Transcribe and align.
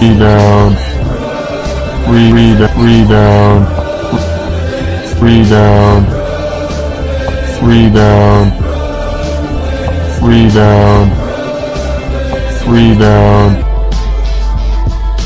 rebound, 0.00 0.76
re- 2.06 2.32
re- 2.32 2.52
rebound, 2.76 3.66
rebound, 5.22 6.06
rebound, 7.62 8.52
rebound, 10.22 11.10
rebound, 12.68 13.56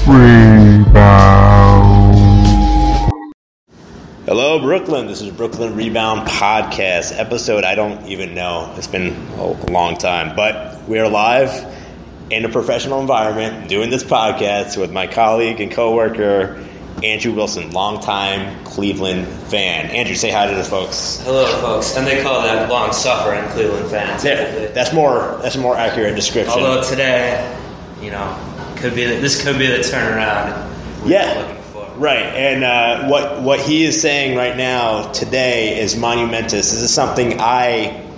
rebound. 0.06 1.10
Hello, 4.26 4.60
Brooklyn. 4.60 5.08
This 5.08 5.20
is 5.20 5.30
Brooklyn 5.30 5.74
Rebound 5.74 6.28
Podcast 6.28 7.18
episode. 7.18 7.64
I 7.64 7.74
don't 7.74 8.06
even 8.06 8.34
know. 8.36 8.72
It's 8.76 8.86
been 8.86 9.16
a 9.38 9.46
long 9.72 9.96
time, 9.96 10.36
but 10.36 10.80
we 10.88 11.00
are 11.00 11.08
live 11.08 11.50
in 12.30 12.44
a 12.44 12.48
professional 12.48 13.00
environment 13.00 13.68
doing 13.68 13.90
this 13.90 14.04
podcast 14.04 14.80
with 14.80 14.92
my 14.92 15.06
colleague 15.06 15.60
and 15.60 15.70
coworker 15.72 16.64
Andrew 17.02 17.32
Wilson, 17.32 17.70
longtime 17.70 18.64
Cleveland 18.64 19.26
fan. 19.26 19.86
Andrew, 19.86 20.14
say 20.14 20.30
hi 20.30 20.46
to 20.46 20.54
the 20.54 20.64
folks. 20.64 21.20
Hello, 21.22 21.46
folks. 21.60 21.96
And 21.96 22.06
they 22.06 22.22
call 22.22 22.42
that 22.42 22.68
long 22.68 22.92
suffering 22.92 23.42
Cleveland 23.50 23.90
fans. 23.90 24.24
Yeah, 24.24 24.68
that's 24.68 24.92
more. 24.92 25.38
That's 25.42 25.54
a 25.54 25.60
more 25.60 25.76
accurate 25.76 26.14
description. 26.14 26.62
Although 26.62 26.82
today, 26.82 27.58
you 28.02 28.10
know, 28.10 28.38
could 28.76 28.94
be 28.94 29.04
this 29.04 29.42
could 29.42 29.58
be 29.58 29.66
the 29.66 29.78
turnaround. 29.78 31.02
we're 31.02 31.10
Yeah. 31.10 31.56
Right, 31.96 32.24
and 32.24 32.64
uh, 32.64 33.08
what 33.08 33.42
what 33.42 33.60
he 33.60 33.84
is 33.84 34.00
saying 34.00 34.34
right 34.34 34.56
now 34.56 35.12
today 35.12 35.80
is 35.80 35.96
monumentous. 35.96 36.70
This 36.70 36.80
is 36.80 36.92
something 36.92 37.38
I 37.38 38.09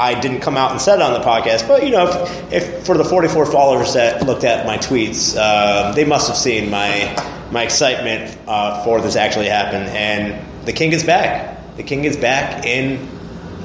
I 0.00 0.18
didn't 0.18 0.40
come 0.40 0.56
out 0.56 0.72
and 0.72 0.80
said 0.80 0.96
it 0.96 1.02
on 1.02 1.12
the 1.12 1.26
podcast, 1.26 1.68
but 1.68 1.84
you 1.84 1.90
know, 1.90 2.08
if, 2.08 2.52
if 2.52 2.86
for 2.86 2.96
the 2.96 3.04
44 3.04 3.46
followers 3.46 3.94
that 3.94 4.26
looked 4.26 4.44
at 4.44 4.66
my 4.66 4.78
tweets, 4.78 5.36
uh, 5.38 5.92
they 5.92 6.04
must 6.04 6.28
have 6.28 6.36
seen 6.36 6.70
my 6.70 7.14
my 7.52 7.64
excitement 7.64 8.36
uh, 8.46 8.82
for 8.84 9.00
this 9.00 9.16
actually 9.16 9.48
happen. 9.48 9.82
And 9.82 10.46
the 10.66 10.72
king 10.72 10.92
is 10.92 11.04
back. 11.04 11.76
The 11.76 11.82
king 11.82 12.04
is 12.04 12.16
back 12.16 12.64
in 12.64 13.08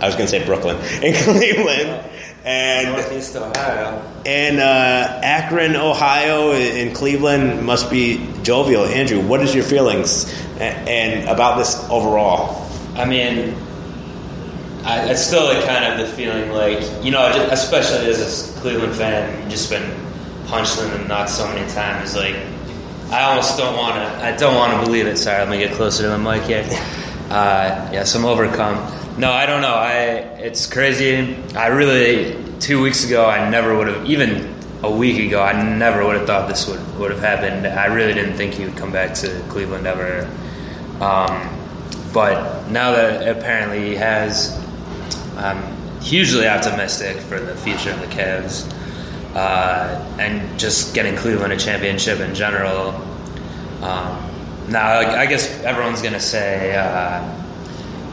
I 0.01 0.07
was 0.07 0.15
going 0.15 0.27
to 0.27 0.31
say 0.31 0.45
Brooklyn 0.45 0.75
in 1.03 1.13
Cleveland. 1.13 2.11
And 2.43 2.91
Northeast 2.91 3.35
Ohio. 3.37 4.03
and 4.23 4.59
uh, 4.59 5.19
Akron, 5.23 5.75
Ohio, 5.75 6.51
and 6.51 6.95
Cleveland 6.95 7.65
must 7.65 7.89
be 7.89 8.23
jovial. 8.43 8.85
Andrew, 8.85 9.19
what 9.19 9.41
is 9.41 9.55
your 9.55 9.63
feelings 9.63 10.31
and, 10.59 10.87
and 10.87 11.29
about 11.29 11.57
this 11.57 11.75
overall? 11.89 12.69
I 12.95 13.05
mean, 13.05 13.55
I, 14.85 15.09
it's 15.09 15.25
still 15.25 15.45
like 15.45 15.65
kind 15.65 15.91
of 15.91 16.07
the 16.07 16.15
feeling 16.15 16.51
like 16.51 16.81
you 17.03 17.11
know, 17.11 17.25
especially 17.51 18.07
as 18.07 18.21
a 18.55 18.59
Cleveland 18.59 18.95
fan, 18.95 19.41
you've 19.41 19.49
just 19.49 19.69
been 19.69 19.89
punched 20.45 20.79
in 20.79 20.89
the 20.91 20.99
nuts 21.07 21.35
so 21.35 21.47
many 21.47 21.69
times. 21.71 22.15
Like, 22.15 22.35
I 23.09 23.23
almost 23.23 23.57
don't 23.57 23.75
want 23.75 23.95
to. 23.95 24.23
I 24.23 24.35
don't 24.37 24.55
want 24.55 24.79
to 24.79 24.85
believe 24.85 25.07
it. 25.07 25.17
Sorry, 25.17 25.39
let 25.39 25.49
me 25.49 25.57
get 25.57 25.73
closer 25.73 26.03
to 26.03 26.09
the 26.09 26.17
mic 26.17 26.43
here. 26.43 26.63
Uh, 27.29 27.89
yes, 27.91 28.13
I'm 28.13 28.25
overcome. 28.25 28.75
No, 29.19 29.31
I 29.31 29.45
don't 29.45 29.61
know. 29.61 29.73
I 29.73 29.95
it's 30.37 30.71
crazy. 30.71 31.35
I 31.55 31.67
really 31.67 32.37
two 32.59 32.81
weeks 32.81 33.03
ago, 33.05 33.25
I 33.25 33.49
never 33.49 33.75
would 33.75 33.87
have 33.87 34.05
even 34.05 34.55
a 34.83 34.91
week 34.91 35.19
ago, 35.25 35.41
I 35.41 35.63
never 35.63 36.05
would 36.05 36.15
have 36.15 36.27
thought 36.27 36.47
this 36.47 36.67
would 36.67 36.79
would 36.99 37.11
have 37.11 37.19
happened. 37.19 37.65
I 37.65 37.87
really 37.87 38.13
didn't 38.13 38.35
think 38.35 38.53
he 38.53 38.65
would 38.65 38.77
come 38.77 38.91
back 38.91 39.13
to 39.15 39.43
Cleveland 39.49 39.87
ever. 39.87 40.29
Um, 41.01 41.49
but 42.13 42.69
now 42.69 42.91
that 42.91 43.27
apparently 43.27 43.89
he 43.89 43.95
has, 43.95 44.57
I'm 45.37 46.01
hugely 46.01 46.47
optimistic 46.47 47.17
for 47.17 47.39
the 47.39 47.55
future 47.55 47.91
of 47.91 47.99
the 47.99 48.07
Cavs 48.07 48.71
uh, 49.35 50.15
and 50.19 50.59
just 50.59 50.93
getting 50.93 51.15
Cleveland 51.15 51.53
a 51.53 51.57
championship 51.57 52.19
in 52.19 52.33
general. 52.33 52.89
Um, 53.81 54.31
now, 54.69 54.99
I 54.99 55.25
guess 55.25 55.49
everyone's 55.63 56.01
gonna 56.01 56.19
say, 56.19 56.75
uh, 56.75 57.23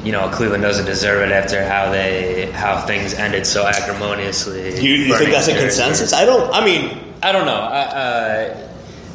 you 0.04 0.12
know, 0.12 0.28
Cleveland 0.30 0.62
doesn't 0.62 0.84
deserve 0.84 1.22
it 1.28 1.32
after 1.32 1.64
how 1.64 1.90
they 1.90 2.50
how 2.50 2.84
things 2.86 3.14
ended 3.14 3.46
so 3.46 3.66
acrimoniously. 3.66 4.80
You, 4.82 4.94
you 4.94 5.16
think 5.16 5.30
that's 5.30 5.48
a 5.48 5.58
consensus? 5.58 6.12
I 6.12 6.24
don't. 6.24 6.52
I 6.52 6.64
mean, 6.64 7.14
I 7.22 7.32
don't 7.32 7.46
know. 7.46 7.52
I, 7.52 7.80
uh, 7.82 8.68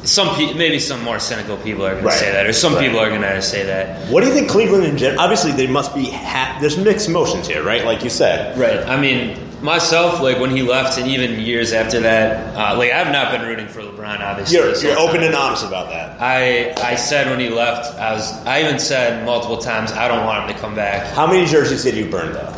some 0.04 0.34
pe- 0.36 0.54
maybe 0.54 0.78
some 0.78 1.02
more 1.02 1.18
cynical 1.18 1.56
people 1.58 1.84
are 1.84 1.92
going 1.94 2.04
Right. 2.04 2.12
to 2.12 2.18
say 2.18 2.32
that, 2.32 2.46
or 2.46 2.52
some 2.52 2.74
Right. 2.74 2.84
people 2.84 3.00
are 3.00 3.08
going 3.08 3.22
to 3.22 3.42
say 3.42 3.64
that. 3.64 4.06
what 4.08 4.22
do 4.22 4.28
you 4.28 4.34
think 4.34 4.48
Cleveland 4.48 4.84
in 4.84 4.96
general? 4.96 5.20
Obviously, 5.20 5.52
there 5.52 5.68
must 5.68 5.94
be 5.94 6.10
ha- 6.10 6.56
there's 6.60 6.76
mixed 6.78 7.08
emotions 7.08 7.46
here, 7.48 7.62
right? 7.62 7.84
Like 7.84 8.04
you 8.04 8.10
said. 8.10 8.56
Right. 8.58 8.80
I 8.86 8.96
mean, 8.96 9.36
myself, 9.60 10.20
like 10.22 10.38
when 10.38 10.50
he 10.50 10.62
left, 10.62 10.98
and 10.98 11.08
even 11.08 11.40
years 11.40 11.72
after 11.72 11.98
that, 12.00 12.54
uh, 12.56 12.76
like 12.78 12.92
I've 12.92 13.10
not 13.12 13.32
been 13.32 13.42
rooting 13.42 13.66
for 13.66 13.82
LeBron. 13.82 14.20
Obviously, 14.20 14.56
You're, 14.56 14.74
you're 14.76 14.98
open 14.98 15.22
and 15.24 15.34
honest 15.34 15.64
about 15.64 15.90
that. 15.90 16.16
I 16.20 16.72
I 16.80 16.94
said 16.94 17.28
when 17.28 17.40
he 17.40 17.48
left, 17.48 17.98
I 17.98 18.12
was 18.12 18.32
I 18.46 18.62
even 18.62 18.78
said 18.78 19.26
multiple 19.26 19.58
times 19.58 19.90
I 19.90 20.06
don't 20.06 20.24
want 20.24 20.44
him 20.48 20.54
to 20.54 20.60
come 20.62 20.76
back. 20.76 21.12
How 21.12 21.26
many 21.26 21.44
jerseys 21.44 21.82
did 21.82 21.96
you 21.96 22.04
burn 22.06 22.32
though? 22.34 22.54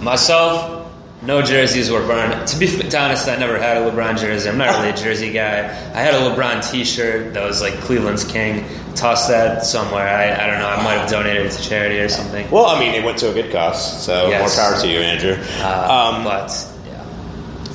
Myself, 0.00 0.73
no 1.26 1.42
jerseys 1.42 1.90
were 1.90 2.06
burned. 2.06 2.46
To 2.48 2.58
be 2.58 2.66
honest, 2.96 3.28
I 3.28 3.36
never 3.36 3.58
had 3.58 3.76
a 3.78 3.90
LeBron 3.90 4.18
jersey. 4.18 4.48
I'm 4.48 4.58
not 4.58 4.74
really 4.76 4.90
a 4.90 4.96
jersey 4.96 5.32
guy. 5.32 5.60
I 5.94 6.00
had 6.00 6.14
a 6.14 6.18
LeBron 6.18 6.70
T-shirt 6.70 7.34
that 7.34 7.42
was 7.46 7.60
like 7.60 7.74
Cleveland's 7.80 8.24
King. 8.24 8.64
Tossed 8.94 9.28
that 9.28 9.64
somewhere. 9.64 10.06
I, 10.06 10.44
I 10.44 10.46
don't 10.46 10.60
know. 10.60 10.68
I 10.68 10.82
might 10.84 10.94
have 10.98 11.10
donated 11.10 11.46
it 11.46 11.52
to 11.52 11.62
charity 11.62 11.98
or 11.98 12.08
something. 12.08 12.48
Well, 12.50 12.66
I 12.66 12.78
mean, 12.78 12.94
it 12.94 13.02
went 13.04 13.18
to 13.18 13.30
a 13.30 13.34
good 13.34 13.50
cause, 13.50 14.04
so 14.04 14.28
Yes. 14.28 14.56
more 14.56 14.64
power 14.64 14.80
to 14.80 14.86
you, 14.88 14.98
Andrew. 14.98 15.36
Uh, 15.58 16.12
um, 16.16 16.24
but 16.24 16.50
yeah. 16.86 17.04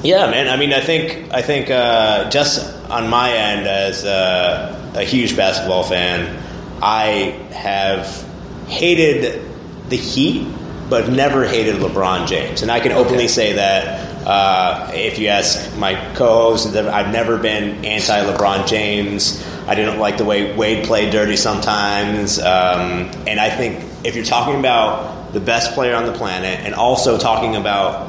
Yeah, 0.03 0.31
man. 0.31 0.47
I 0.47 0.55
mean, 0.55 0.71
I 0.71 0.79
think 0.79 1.33
I 1.33 1.41
think 1.41 1.69
uh, 1.69 2.29
just 2.29 2.63
on 2.89 3.09
my 3.09 3.31
end 3.33 3.67
as 3.67 4.05
uh, 4.05 4.91
a 4.95 5.03
huge 5.03 5.35
basketball 5.35 5.83
fan, 5.83 6.41
I 6.81 7.37
have 7.51 8.25
hated 8.67 9.41
the 9.89 9.97
Heat, 9.97 10.47
but 10.89 11.09
never 11.09 11.45
hated 11.45 11.75
LeBron 11.75 12.27
James, 12.27 12.61
and 12.61 12.71
I 12.71 12.79
can 12.79 12.91
openly 12.91 13.25
Okay. 13.25 13.27
say 13.27 13.53
that. 13.53 14.07
Uh, 14.25 14.91
if 14.93 15.17
you 15.17 15.27
ask 15.29 15.75
my 15.77 15.95
co-hosts, 16.13 16.75
I've 16.75 17.11
never 17.11 17.37
been 17.37 17.83
anti-LeBron 17.85 18.67
James. 18.67 19.43
I 19.67 19.75
didn't 19.75 19.97
like 19.97 20.17
the 20.17 20.25
way 20.25 20.53
Wade 20.55 20.85
played 20.85 21.11
dirty 21.11 21.35
sometimes, 21.37 22.37
um, 22.39 23.09
and 23.27 23.39
I 23.39 23.49
think 23.49 23.83
if 24.03 24.15
you're 24.15 24.25
talking 24.25 24.59
about 24.59 25.33
the 25.33 25.39
best 25.39 25.73
player 25.73 25.95
on 25.95 26.05
the 26.05 26.11
planet, 26.11 26.59
and 26.65 26.73
also 26.75 27.17
talking 27.17 27.55
about 27.55 28.07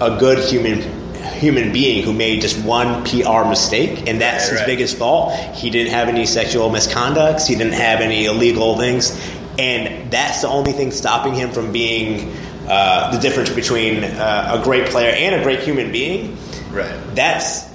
a 0.00 0.16
good 0.18 0.38
human 0.48 0.82
human 1.38 1.72
being 1.72 2.02
who 2.02 2.12
made 2.12 2.40
just 2.40 2.58
one 2.64 3.04
PR 3.04 3.44
mistake, 3.48 4.08
and 4.08 4.20
that's 4.20 4.44
Right, 4.44 4.50
his 4.52 4.60
right. 4.60 4.66
biggest 4.66 4.96
fault. 4.98 5.34
He 5.54 5.70
didn't 5.70 5.92
have 5.92 6.08
any 6.08 6.26
sexual 6.26 6.68
misconducts. 6.70 7.46
He 7.46 7.54
didn't 7.54 7.74
have 7.74 8.00
any 8.00 8.24
illegal 8.24 8.76
things, 8.76 9.16
and 9.58 10.10
that's 10.10 10.42
the 10.42 10.48
only 10.48 10.72
thing 10.72 10.90
stopping 10.90 11.34
him 11.34 11.50
from 11.50 11.72
being 11.72 12.32
uh, 12.68 13.10
the 13.10 13.18
difference 13.18 13.50
between 13.50 14.04
uh, 14.04 14.58
a 14.60 14.64
great 14.64 14.88
player 14.88 15.10
and 15.10 15.34
a 15.34 15.42
great 15.42 15.60
human 15.60 15.90
being. 15.90 16.36
Right. 16.70 16.94
That's 17.14 17.66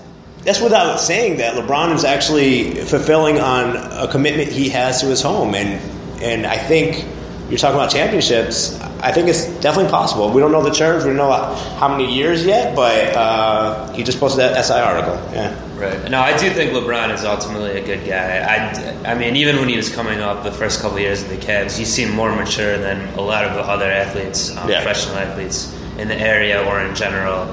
that's 0.43 0.59
without 0.59 0.97
saying 0.99 1.37
that 1.37 1.55
LeBron 1.55 1.93
is 1.95 2.03
actually 2.03 2.75
fulfilling 2.75 3.39
on 3.39 3.75
a 3.75 4.07
commitment 4.11 4.49
he 4.49 4.69
has 4.69 5.01
to 5.01 5.07
his 5.07 5.21
home, 5.21 5.55
and 5.55 5.79
and 6.21 6.45
I 6.45 6.57
think 6.57 7.05
you're 7.53 7.59
talking 7.59 7.75
about 7.79 7.91
championships. 7.91 8.79
I 8.99 9.11
think 9.11 9.27
it's 9.27 9.45
definitely 9.59 9.91
possible. 9.91 10.31
We 10.31 10.41
don't 10.41 10.51
know 10.51 10.63
the 10.63 10.71
terms. 10.71 11.03
We 11.03 11.11
don't 11.11 11.17
know 11.17 11.31
how 11.77 11.87
many 11.87 12.11
years 12.11 12.43
yet, 12.43 12.75
but 12.75 13.15
uh, 13.15 13.93
he 13.93 14.03
just 14.03 14.19
posted 14.19 14.39
that 14.39 14.65
SI 14.65 14.73
article. 14.73 15.13
Yeah. 15.31 15.53
Right. 15.77 16.09
No, 16.09 16.19
I 16.19 16.35
do 16.35 16.49
think 16.49 16.71
LeBron 16.71 17.13
is 17.13 17.23
ultimately 17.25 17.77
a 17.79 17.85
good 17.85 18.07
guy. 18.07 18.39
I, 18.39 19.11
I 19.11 19.13
mean, 19.15 19.35
even 19.35 19.57
when 19.57 19.69
he 19.69 19.77
was 19.77 19.93
coming 19.93 20.19
up 20.19 20.43
the 20.43 20.51
first 20.51 20.81
couple 20.81 20.97
of 20.97 21.03
years 21.03 21.21
of 21.21 21.29
the 21.29 21.37
Cavs, 21.37 21.77
he 21.77 21.85
seemed 21.85 22.15
more 22.15 22.35
mature 22.35 22.77
than 22.79 23.07
a 23.19 23.21
lot 23.21 23.45
of 23.45 23.53
the 23.53 23.61
other 23.61 23.85
athletes, 23.91 24.55
um, 24.57 24.67
Yeah. 24.67 24.83
professional 24.83 25.17
athletes 25.17 25.71
in 25.99 26.07
the 26.07 26.15
area 26.17 26.63
or 26.65 26.81
in 26.81 26.95
general. 26.95 27.47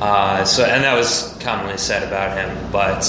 Uh, 0.00 0.42
so, 0.44 0.64
and 0.64 0.84
that 0.84 0.94
was 0.94 1.36
commonly 1.40 1.76
said 1.76 2.02
about 2.02 2.34
him. 2.38 2.56
But 2.72 3.04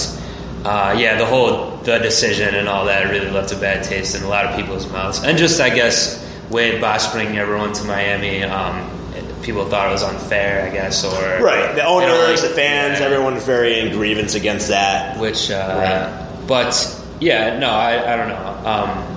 uh, 0.66 0.94
yeah, 0.98 1.16
the 1.16 1.24
whole 1.26 1.76
the 1.84 1.98
decision 1.98 2.54
and 2.56 2.68
all 2.68 2.84
that 2.86 3.08
really 3.10 3.30
left 3.30 3.52
a 3.52 3.56
bad 3.56 3.84
taste 3.84 4.16
in 4.16 4.22
a 4.24 4.28
lot 4.28 4.44
of 4.46 4.56
people's 4.56 4.90
mouths. 4.90 5.22
And 5.22 5.38
just, 5.38 5.60
I 5.60 5.70
guess, 5.70 6.20
Wade 6.50 6.80
Bosh 6.80 7.06
bringing 7.12 7.38
everyone 7.38 7.72
to 7.74 7.84
Miami. 7.84 8.42
Um, 8.44 8.90
people 9.42 9.64
thought 9.68 9.88
it 9.88 9.92
was 9.92 10.02
unfair, 10.02 10.66
I 10.68 10.70
guess, 10.72 11.04
or 11.04 11.42
Right. 11.42 11.74
The 11.76 11.84
owners, 11.84 12.42
like- 12.42 12.50
the 12.50 12.56
fans, 12.56 12.98
yeah 12.98 13.06
everyone 13.06 13.34
was 13.34 13.44
very 13.44 13.78
in 13.78 13.92
grievance 13.92 14.34
against 14.34 14.68
that. 14.68 15.18
which 15.20 15.50
uh, 15.50 16.08
Right. 16.10 16.46
but 16.48 17.02
yeah 17.20 17.58
no 17.58 17.70
I, 17.70 18.12
I 18.12 18.16
don't 18.16 18.28
know 18.28 18.68
um, 18.68 19.16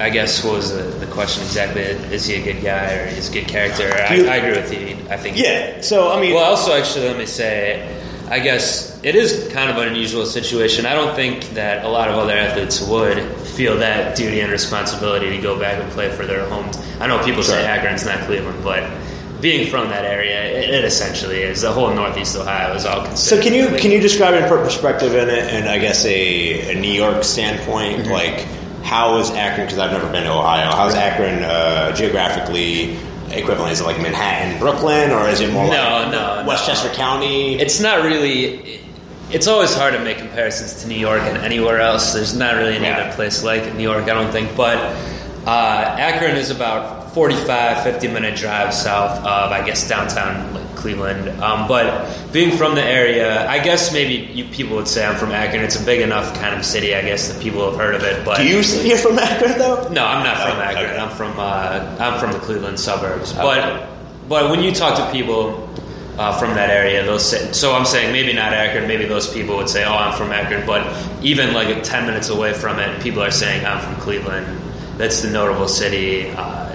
I 0.00 0.10
guess 0.10 0.42
what 0.42 0.54
was 0.54 0.72
the, 0.74 0.82
the 1.04 1.06
question 1.12 1.42
exactly 1.44 1.82
is 1.82 2.24
he 2.26 2.34
a 2.36 2.42
good 2.52 2.62
guy 2.62 2.96
or 2.96 3.06
is 3.06 3.28
he 3.28 3.38
a 3.38 3.42
good 3.42 3.50
character 3.50 3.84
I, 3.94 4.14
I 4.32 4.36
agree 4.36 4.60
with 4.60 4.72
you 4.72 4.96
I 5.10 5.16
think 5.18 5.36
Yeah. 5.38 5.80
So 5.82 6.10
I 6.10 6.20
mean, 6.20 6.34
well 6.34 6.44
also 6.44 6.72
actually 6.72 7.06
let 7.08 7.16
me 7.18 7.26
say 7.26 7.82
I 8.28 8.40
guess 8.40 8.98
it 9.04 9.14
is 9.14 9.48
kind 9.52 9.70
of 9.70 9.76
an 9.78 9.88
unusual 9.88 10.26
situation 10.26 10.84
I 10.86 10.94
don't 10.94 11.14
think 11.14 11.50
that 11.50 11.84
a 11.84 11.88
lot 11.88 12.08
of 12.08 12.16
other 12.16 12.32
athletes 12.32 12.80
would 12.82 13.22
feel 13.46 13.78
that 13.78 14.16
duty 14.16 14.40
and 14.40 14.50
responsibility 14.50 15.30
to 15.30 15.40
go 15.40 15.58
back 15.58 15.80
and 15.82 15.90
play 15.92 16.10
for 16.10 16.26
their 16.26 16.48
home 16.48 16.70
I 17.00 17.06
know 17.06 17.22
people 17.24 17.42
say 17.42 17.64
Akron's 17.66 18.04
not 18.04 18.20
Cleveland 18.26 18.62
but 18.64 18.90
being 19.40 19.68
from 19.70 19.90
that 19.90 20.06
area, 20.06 20.44
it, 20.44 20.70
it 20.70 20.84
essentially 20.84 21.42
is. 21.42 21.60
The 21.60 21.70
whole 21.70 21.92
Northeast 21.92 22.36
Ohio 22.36 22.74
is 22.74 22.86
all 22.86 23.04
considered. 23.04 23.18
So 23.18 23.42
can 23.42 23.52
you 23.52 23.68
can 23.78 23.90
you 23.90 24.00
describe 24.00 24.32
it 24.32 24.40
and 24.40 24.48
put 24.48 24.64
perspective 24.64 25.14
in 25.14 25.28
it, 25.28 25.52
and 25.52 25.68
I 25.68 25.78
guess 25.78 26.06
a, 26.06 26.72
a 26.74 26.80
New 26.80 26.90
York 26.92 27.22
standpoint, 27.22 28.04
Mm-hmm. 28.04 28.12
like 28.12 28.46
how 28.82 29.18
is 29.18 29.30
Akron? 29.32 29.66
Because 29.66 29.78
I've 29.78 29.92
never 29.92 30.10
been 30.10 30.24
to 30.24 30.32
Ohio. 30.32 30.70
How's 30.70 30.94
Akron 30.94 31.42
uh, 31.44 31.94
geographically 31.94 32.96
equivalent? 33.32 33.72
Is 33.72 33.80
it 33.80 33.84
like 33.84 34.00
Manhattan, 34.00 34.58
Brooklyn, 34.58 35.10
or 35.10 35.28
is 35.28 35.40
it 35.40 35.52
more 35.52 35.64
No, 35.64 35.70
like 35.70 36.10
no, 36.12 36.42
no. 36.42 36.48
Westchester 36.48 36.88
County? 36.90 37.58
It's 37.58 37.80
not 37.80 38.04
really. 38.04 38.80
It's 39.30 39.48
always 39.48 39.74
hard 39.74 39.92
to 39.94 40.00
make 40.00 40.18
comparisons 40.18 40.82
to 40.82 40.88
New 40.88 40.94
York 40.98 41.20
and 41.22 41.36
anywhere 41.38 41.80
else. 41.80 42.12
There's 42.14 42.34
not 42.36 42.54
really 42.56 42.76
any 42.76 42.86
Yeah. 42.86 42.98
other 43.06 43.12
place 43.16 43.42
like 43.42 43.74
New 43.74 43.82
York, 43.82 44.04
I 44.04 44.14
don't 44.14 44.30
think. 44.30 44.54
But 44.56 44.76
uh, 45.46 45.96
Akron 45.98 46.36
is 46.36 46.50
about 46.50 47.12
45, 47.12 47.82
50 47.82 48.08
minute 48.08 48.36
drive 48.36 48.72
south 48.72 49.18
of, 49.18 49.50
I 49.50 49.64
guess, 49.66 49.88
downtown 49.88 50.54
Cleveland. 50.76 51.28
Um, 51.42 51.66
but 51.66 52.08
being 52.32 52.56
from 52.56 52.74
the 52.74 52.82
area, 52.84 53.48
I 53.48 53.58
guess 53.58 53.92
maybe 53.92 54.32
you 54.32 54.44
people 54.44 54.76
would 54.76 54.86
say 54.88 55.04
I'm 55.04 55.16
from 55.16 55.32
Akron. 55.32 55.64
It's 55.64 55.80
a 55.80 55.84
big 55.84 56.00
enough 56.00 56.34
kind 56.38 56.54
of 56.54 56.64
city, 56.64 56.94
I 56.94 57.02
guess, 57.02 57.28
that 57.32 57.42
people 57.42 57.68
have 57.68 57.78
heard 57.78 57.94
of 57.94 58.02
it. 58.04 58.24
But 58.24 58.38
Do 58.38 58.46
you 58.46 58.62
say 58.62 58.86
you're 58.88 58.98
from 58.98 59.18
Akron 59.18 59.58
though? 59.58 59.88
no, 59.88 60.04
I'm 60.04 60.22
not 60.22 60.36
from 60.38 60.58
Akron. 60.60 60.84
okay. 60.90 60.98
I'm 60.98 61.10
from 61.16 61.32
uh, 61.38 61.96
I'm 61.98 62.20
from 62.20 62.32
the 62.32 62.38
Cleveland 62.38 62.78
suburbs. 62.78 63.32
Okay. 63.32 63.42
But 63.42 63.88
but 64.28 64.50
when 64.50 64.62
you 64.62 64.72
talk 64.72 64.96
to 64.98 65.10
people 65.12 65.68
uh, 66.18 66.38
from 66.38 66.54
that 66.54 66.70
area, 66.70 67.02
they'll 67.04 67.18
say. 67.18 67.52
So 67.52 67.74
I'm 67.74 67.84
saying 67.84 68.12
maybe 68.12 68.32
not 68.32 68.52
Akron. 68.52 68.86
Maybe 68.88 69.04
those 69.06 69.32
people 69.32 69.56
would 69.56 69.68
say, 69.68 69.84
"Oh, 69.84 69.92
I'm 69.94 70.16
from 70.16 70.32
Akron." 70.32 70.66
But 70.66 70.82
even 71.22 71.52
like 71.54 71.82
ten 71.82 72.06
minutes 72.06 72.28
away 72.28 72.52
from 72.54 72.78
it, 72.78 73.02
people 73.02 73.22
are 73.22 73.30
saying, 73.30 73.64
"I'm 73.66 73.80
from 73.80 73.96
Cleveland." 74.00 74.46
That's 74.96 75.20
the 75.20 75.30
notable 75.30 75.68
city. 75.68 76.30
Uh, 76.30 76.65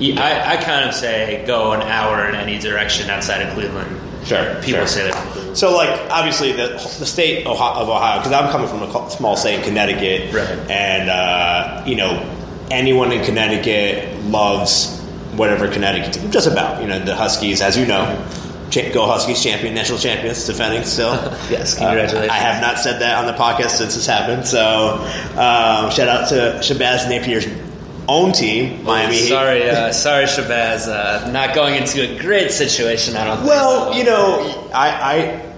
I, 0.00 0.54
I 0.54 0.56
kind 0.56 0.88
of 0.88 0.94
say 0.94 1.44
go 1.46 1.72
an 1.72 1.82
hour 1.82 2.28
in 2.28 2.34
any 2.34 2.58
direction 2.58 3.10
outside 3.10 3.42
of 3.42 3.52
Cleveland. 3.54 3.96
Sure, 4.24 4.54
People 4.62 4.80
sure. 4.80 4.86
say 4.86 5.10
Cleveland. 5.10 5.56
So, 5.56 5.74
like, 5.76 5.90
obviously, 6.10 6.52
the 6.52 6.68
the 6.98 7.06
state 7.06 7.46
of 7.46 7.58
Ohio- 7.60 8.18
because 8.18 8.32
I'm 8.32 8.50
coming 8.50 8.68
from 8.68 8.82
a 8.82 9.10
small 9.10 9.36
state 9.36 9.56
in 9.58 9.62
Connecticut, 9.64 10.32
Right. 10.34 10.70
and 10.70 11.08
uh, 11.10 11.82
you 11.86 11.96
know, 11.96 12.22
anyone 12.70 13.12
in 13.12 13.24
Connecticut 13.24 14.18
loves 14.26 14.96
whatever 15.36 15.68
Connecticut, 15.68 16.30
just 16.30 16.46
about. 16.46 16.80
You 16.82 16.88
know, 16.88 16.98
the 16.98 17.14
Huskies, 17.16 17.60
as 17.62 17.76
you 17.76 17.86
know, 17.86 18.04
go 18.92 19.06
Huskies, 19.06 19.42
champion, 19.42 19.74
national 19.74 19.98
champions, 19.98 20.44
defending 20.46 20.84
still. 20.84 21.12
Yes, 21.50 21.76
Uh, 21.76 21.86
congratulations. 21.86 22.30
I 22.30 22.36
have 22.38 22.62
not 22.62 22.78
said 22.78 23.00
that 23.00 23.16
on 23.18 23.26
the 23.26 23.32
podcast 23.32 23.70
since 23.70 23.94
this 23.96 24.06
happened. 24.06 24.46
So, 24.46 24.94
um, 25.36 25.90
shout 25.90 26.08
out 26.08 26.28
to 26.28 26.60
Shabazz 26.62 27.08
Napier's 27.08 27.46
own 28.10 28.32
team, 28.32 28.82
Miami. 28.84 29.14
Heat. 29.16 29.28
Sorry, 29.28 29.70
uh, 29.70 29.92
sorry, 29.92 30.24
Shabazz. 30.26 30.88
Uh, 30.88 31.30
not 31.30 31.54
going 31.54 31.76
into 31.76 32.02
a 32.02 32.18
great 32.18 32.50
situation. 32.50 33.16
I 33.16 33.24
don't. 33.24 33.46
Well, 33.46 33.94
you 33.96 34.04
know, 34.04 34.68
I, 34.74 34.88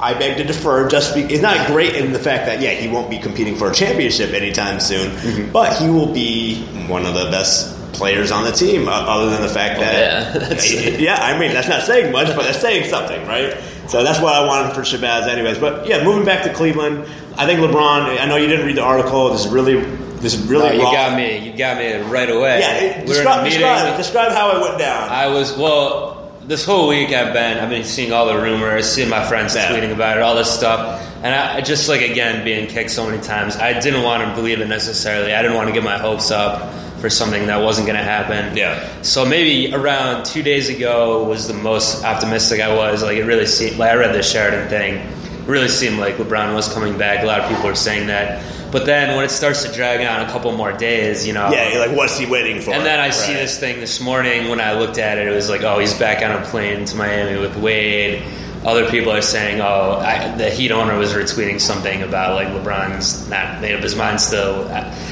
I 0.01 0.11
I 0.11 0.15
beg 0.15 0.37
to 0.37 0.45
defer. 0.45 0.89
Just 0.89 1.15
be, 1.15 1.23
it's 1.23 1.43
not 1.43 1.67
great 1.67 1.95
in 1.97 2.13
the 2.13 2.19
fact 2.19 2.47
that 2.47 2.61
yeah, 2.61 2.71
he 2.71 2.89
won't 2.89 3.09
be 3.11 3.19
competing 3.19 3.57
for 3.57 3.71
a 3.71 3.75
championship 3.75 4.31
anytime 4.33 4.79
soon, 4.81 5.11
Mm-hmm. 5.11 5.53
but 5.53 5.77
he 5.79 5.89
will 5.89 6.13
be 6.13 6.63
one 6.89 7.07
of 7.07 7.15
the 7.15 7.25
best 7.31 7.79
players 7.93 8.31
on 8.31 8.45
the 8.45 8.53
team. 8.53 8.89
uh, 8.89 8.93
Other 8.93 9.31
than 9.31 9.43
the 9.43 9.49
fact 9.49 9.81
that 9.81 10.71
yeah, 10.71 10.97
yeah, 10.99 11.15
I 11.23 11.39
mean 11.39 11.53
that's 11.53 11.69
not 11.69 11.83
saying 11.83 12.13
much, 12.13 12.29
but 12.37 12.43
that's 12.45 12.61
saying 12.61 12.89
something, 12.91 13.27
right? 13.27 13.57
So 13.89 14.03
that's 14.05 14.21
what 14.21 14.35
I 14.35 14.47
wanted 14.47 14.75
for 14.75 14.83
Shabazz, 14.83 15.27
anyways. 15.29 15.59
But 15.59 15.87
yeah, 15.87 16.05
moving 16.05 16.25
back 16.25 16.45
to 16.45 16.53
Cleveland, 16.55 17.05
I 17.37 17.47
think 17.47 17.61
LeBron. 17.61 18.19
I 18.21 18.27
know 18.27 18.37
you 18.37 18.47
didn't 18.47 18.65
read 18.67 18.77
the 18.77 18.83
article. 18.83 19.31
This 19.31 19.45
is 19.47 19.53
really 19.53 19.77
this 20.23 20.35
is 20.35 20.43
really 20.47 20.71
Oh, 20.71 20.73
you 20.73 20.81
got 20.81 21.17
me. 21.17 21.39
You 21.39 21.53
got 21.57 21.77
me 21.79 21.93
right 21.97 22.31
away. 22.31 22.61
Yeah, 22.61 22.75
it- 22.77 23.07
we 23.09 23.15
were 23.15 23.21
in 23.21 23.27
a 23.27 23.45
describe, 23.45 23.45
describe 23.45 23.97
describe 23.99 24.33
how 24.33 24.57
it 24.57 24.61
went 24.63 24.79
down. 24.79 25.09
I 25.11 25.27
was 25.29 25.57
well. 25.57 26.19
This 26.45 26.65
whole 26.65 26.89
week, 26.89 27.11
I've 27.13 27.33
been 27.33 27.59
I've 27.59 27.71
been 27.71 27.85
seeing 27.85 28.13
all 28.13 28.27
the 28.27 28.37
rumors, 28.37 28.91
seeing 28.91 29.09
my 29.09 29.25
friends 29.25 29.55
Yeah. 29.55 29.69
tweeting 29.69 29.93
about 29.93 30.17
it, 30.17 30.23
all 30.25 30.35
this 30.35 30.51
stuff, 30.51 31.01
and 31.23 31.33
I 31.33 31.59
I 31.59 31.61
just 31.61 31.89
like 31.89 32.01
again 32.03 32.43
being 32.45 32.67
kicked 32.67 32.91
so 32.91 33.07
many 33.09 33.23
times. 33.23 33.57
I 33.57 33.79
didn't 33.79 34.03
want 34.03 34.27
to 34.29 34.35
believe 34.35 34.61
it 34.61 34.67
necessarily. 34.67 35.33
I 35.35 35.41
didn't 35.43 35.57
want 35.57 35.69
to 35.69 35.73
get 35.73 35.85
my 35.85 35.99
hopes 35.99 36.33
up 36.33 36.73
for 37.01 37.09
something 37.11 37.47
that 37.47 37.63
wasn't 37.63 37.87
going 37.87 37.99
to 37.99 38.05
happen. 38.05 38.57
Yeah. 38.57 38.89
So 39.03 39.25
maybe 39.25 39.73
around 39.75 40.25
two 40.25 40.43
days 40.43 40.69
ago 40.69 41.23
was 41.25 41.47
the 41.49 41.55
most 41.55 42.05
optimistic 42.05 42.61
I 42.61 42.75
was. 42.75 43.03
Like 43.05 43.17
it 43.19 43.25
really 43.25 43.47
seemed. 43.47 43.77
Like 43.79 43.93
I 43.93 43.95
read 43.95 44.13
the 44.15 44.23
Sheridan 44.23 44.69
thing. 44.69 44.95
It 44.97 45.47
really 45.49 45.69
seemed 45.69 45.99
like 46.01 46.17
LeBron 46.17 46.55
was 46.57 46.73
coming 46.75 46.99
back. 46.99 47.23
A 47.23 47.27
lot 47.27 47.39
of 47.41 47.49
people 47.49 47.69
are 47.69 47.75
saying 47.77 48.09
that. 48.09 48.43
But 48.73 48.87
then 48.87 49.15
when 49.15 49.25
it 49.25 49.31
starts 49.31 49.63
to 49.65 49.73
drag 49.73 50.01
on 50.05 50.27
a 50.27 50.33
couple 50.33 50.51
more 50.57 50.73
days, 50.73 51.27
you 51.27 51.35
know, 51.35 51.51
yeah, 51.53 51.71
you're 51.73 51.87
like 51.87 51.97
what's 51.97 52.19
he 52.19 52.27
waiting 52.27 52.61
for? 52.61 52.73
and 52.73 52.85
then 52.85 52.99
I 52.99 53.11
see 53.11 53.35
this 53.35 53.59
thing 53.61 53.79
this 53.81 54.01
morning 54.01 54.49
when 54.49 54.61
I 54.61 54.73
looked 54.73 54.99
at 54.99 55.19
it. 55.19 55.29
It 55.29 55.35
was 55.35 55.49
like, 55.51 55.63
oh, 55.63 55.79
he's 55.79 55.95
back 55.95 56.25
on 56.25 56.31
a 56.43 56.45
plane 56.47 56.85
to 56.87 56.97
Miami 56.97 57.39
with 57.39 57.55
Wade. 57.57 58.25
Other 58.65 58.89
people 58.89 59.13
are 59.13 59.23
saying, 59.23 59.61
oh, 59.61 59.99
I, 59.99 60.35
the 60.37 60.49
Heat 60.49 60.71
owner 60.71 60.97
was 60.97 61.13
retweeting 61.13 61.61
something 61.61 62.03
about 62.03 62.35
like 62.35 62.49
LeBron's 62.49 63.29
not 63.29 63.61
made 63.61 63.75
up 63.75 63.83
his 63.83 63.95
mind 63.97 64.21
still. 64.21 64.69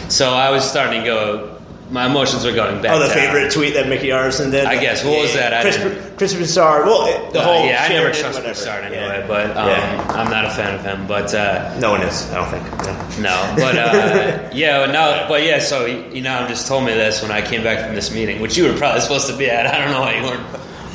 So 0.09 0.31
I 0.33 0.51
was 0.51 0.69
starting 0.69 1.01
to 1.01 1.07
go. 1.07 1.60
My 1.91 2.07
emotions 2.07 2.45
were 2.45 2.53
going 2.53 2.81
back. 2.81 2.93
Oh, 2.93 2.99
the 3.01 3.07
down. 3.07 3.15
favorite 3.15 3.53
tweet 3.53 3.75
that 3.75 3.89
Mickey 3.89 4.09
Arison 4.09 4.51
did. 4.53 4.65
I 4.65 4.81
guess. 4.81 5.05
What 5.05 5.21
was 5.23 5.35
that? 5.35 5.53
I 5.53 5.63
Chris, 5.63 5.77
Chris 6.17 6.35
Broussard. 6.35 6.87
Well, 6.87 7.31
the 7.33 7.41
Uh, 7.41 7.43
whole. 7.45 7.67
yeah, 7.67 7.83
I 7.83 7.89
never 7.89 8.09
trust 8.13 8.23
whatever. 8.39 8.45
Broussard 8.45 8.85
anyway, 8.85 9.19
Yeah. 9.21 9.27
but 9.27 9.57
um, 9.57 9.69
Yeah. 9.69 10.07
I'm 10.15 10.31
not 10.31 10.45
a 10.45 10.51
fan 10.51 10.75
of 10.77 10.83
him. 10.85 11.07
But 11.09 11.35
uh, 11.35 11.77
no 11.81 11.91
one 11.91 12.03
is. 12.03 12.31
I 12.31 12.35
don't 12.37 12.49
think. 12.51 12.65
No. 13.19 13.33
No, 13.33 13.55
but 13.57 13.77
uh, 13.77 14.49
yeah, 14.53 14.87
no, 14.87 15.27
but 15.29 15.43
yeah. 15.43 15.59
So 15.59 15.87
you 15.87 16.21
know, 16.23 16.47
just 16.49 16.69
told 16.69 16.85
me 16.85 16.93
this 16.95 17.23
when 17.23 17.33
I 17.33 17.43
came 17.43 17.65
back 17.65 17.85
from 17.85 17.95
this 17.97 18.13
meeting, 18.15 18.41
which 18.41 18.57
you 18.57 18.65
were 18.71 18.77
probably 18.79 19.01
supposed 19.01 19.27
to 19.29 19.37
be 19.37 19.51
at. 19.51 19.67
I 19.67 19.79
don't 19.79 19.91
know 19.91 20.01
why 20.01 20.15
you 20.17 20.23
weren't. 20.23 20.47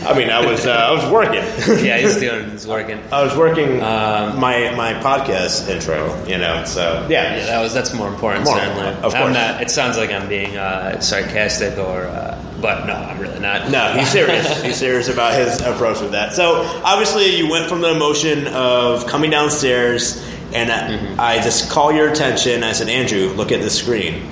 I 0.03 0.17
mean, 0.17 0.29
I 0.29 0.45
was. 0.45 0.65
Uh, 0.65 0.71
I 0.71 0.91
was 0.91 1.11
working. 1.11 1.43
Yeah, 1.85 1.97
he's 1.99 2.17
doing, 2.17 2.51
he's 2.51 2.67
working. 2.67 2.99
I 3.11 3.23
was 3.23 3.35
working 3.37 3.81
Um, 3.81 4.39
my 4.39 4.71
my 4.75 4.93
podcast 4.95 5.67
intro. 5.69 6.23
You 6.25 6.37
know, 6.37 6.63
so 6.65 7.05
yeah. 7.09 7.35
Yeah, 7.37 7.45
that 7.47 7.61
was 7.61 7.73
that's 7.73 7.93
more 7.93 8.07
important. 8.07 8.45
More 8.45 8.55
certainly, 8.55 8.79
important, 8.81 9.05
of 9.05 9.15
I'm 9.15 9.21
course. 9.23 9.33
not. 9.33 9.61
It 9.61 9.71
sounds 9.71 9.97
like 9.97 10.11
I'm 10.11 10.27
being 10.27 10.57
uh, 10.57 10.99
sarcastic, 10.99 11.77
or 11.77 12.03
uh, 12.05 12.37
but 12.61 12.85
no, 12.85 12.93
I'm 12.93 13.19
really 13.19 13.39
not. 13.39 13.69
No, 13.71 13.93
he's 13.93 14.09
serious. 14.09 14.61
he's 14.63 14.77
serious 14.77 15.07
about 15.07 15.33
his 15.33 15.61
approach 15.61 16.01
with 16.01 16.11
that. 16.11 16.33
So 16.33 16.61
obviously, 16.83 17.35
you 17.37 17.49
went 17.49 17.69
from 17.69 17.81
the 17.81 17.91
emotion 17.95 18.47
of 18.47 19.07
coming 19.07 19.31
downstairs, 19.31 20.23
and 20.53 20.71
I, 20.71 20.85
Mm-hmm. 20.85 21.19
I 21.19 21.35
just 21.41 21.69
call 21.69 21.91
your 21.91 22.09
attention. 22.11 22.63
I 22.63 22.73
said, 22.73 22.89
Andrew, 22.89 23.29
look 23.35 23.51
at 23.51 23.61
the 23.61 23.69
screen, 23.69 24.23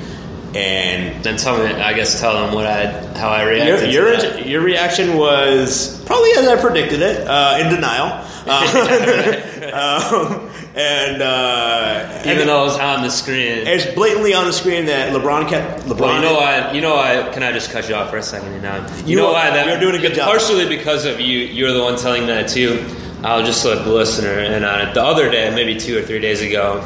and 0.56 1.24
Then 1.24 1.38
tell 1.38 1.58
me. 1.58 1.66
I 1.66 1.94
guess 1.94 2.20
tell 2.20 2.34
them 2.46 2.54
what 2.54 2.66
I 2.68 2.86
how 3.18 3.30
I 3.30 3.42
your 3.44 3.50
reacted. 3.52 3.94
your, 3.94 4.12
to 4.16 4.22
that. 4.22 4.46
your 4.48 4.62
reaction 4.62 5.18
was 5.18 6.04
probably 6.06 6.32
as 6.38 6.48
I 6.48 6.60
predicted 6.62 7.02
it, 7.02 7.28
uh, 7.28 7.58
in 7.62 7.70
denial. 7.74 8.26
Uh, 8.46 8.52
um, 9.74 10.50
and 10.76 11.22
uh, 11.22 12.20
even 12.26 12.40
and 12.40 12.50
though 12.50 12.62
it 12.62 12.66
was 12.66 12.80
on 12.80 13.04
the 13.04 13.10
screen. 13.10 13.66
it's 13.68 13.86
blatantly 13.95 14.33
on 14.33 14.45
the 14.45 14.54
screen 14.54 14.86
that 14.88 15.14
LeBron 15.14 15.48
kept. 15.50 15.83
LeBron, 15.83 16.00
Well, 16.00 16.16
you 16.16 16.22
know 16.22 16.33
why? 16.36 16.72
You 16.74 16.81
know 16.81 16.95
why? 16.95 17.30
Can 17.33 17.44
I 17.44 17.52
just 17.52 17.72
cut 17.72 17.88
you 17.90 17.95
off 17.95 18.10
for 18.10 18.18
a 18.18 18.24
second? 18.24 18.54
You 18.54 18.62
know, 18.62 18.86
you, 19.00 19.06
You 19.12 19.16
know 19.16 19.31
why 19.31 19.50
that 19.50 19.68
you're 19.68 19.80
doing 19.80 19.95
a 19.95 20.00
good 20.00 20.14
job. 20.16 20.28
Partially 20.30 20.68
because 20.68 21.06
of 21.06 21.19
you. 21.19 21.40
You're 21.40 21.72
the 21.74 21.83
one 21.83 21.95
telling 21.98 22.22
me 22.22 22.28
that 22.28 22.50
too. 22.50 22.83
I'll 23.24 23.45
just 23.45 23.64
let 23.64 23.86
the 23.86 23.92
listener 23.94 24.40
in 24.40 24.64
on 24.66 24.81
it. 24.81 24.94
The 24.94 25.04
other 25.04 25.31
day, 25.31 25.50
maybe 25.56 25.80
two 25.80 25.98
or 25.98 26.02
three 26.02 26.19
days 26.19 26.42
ago, 26.42 26.81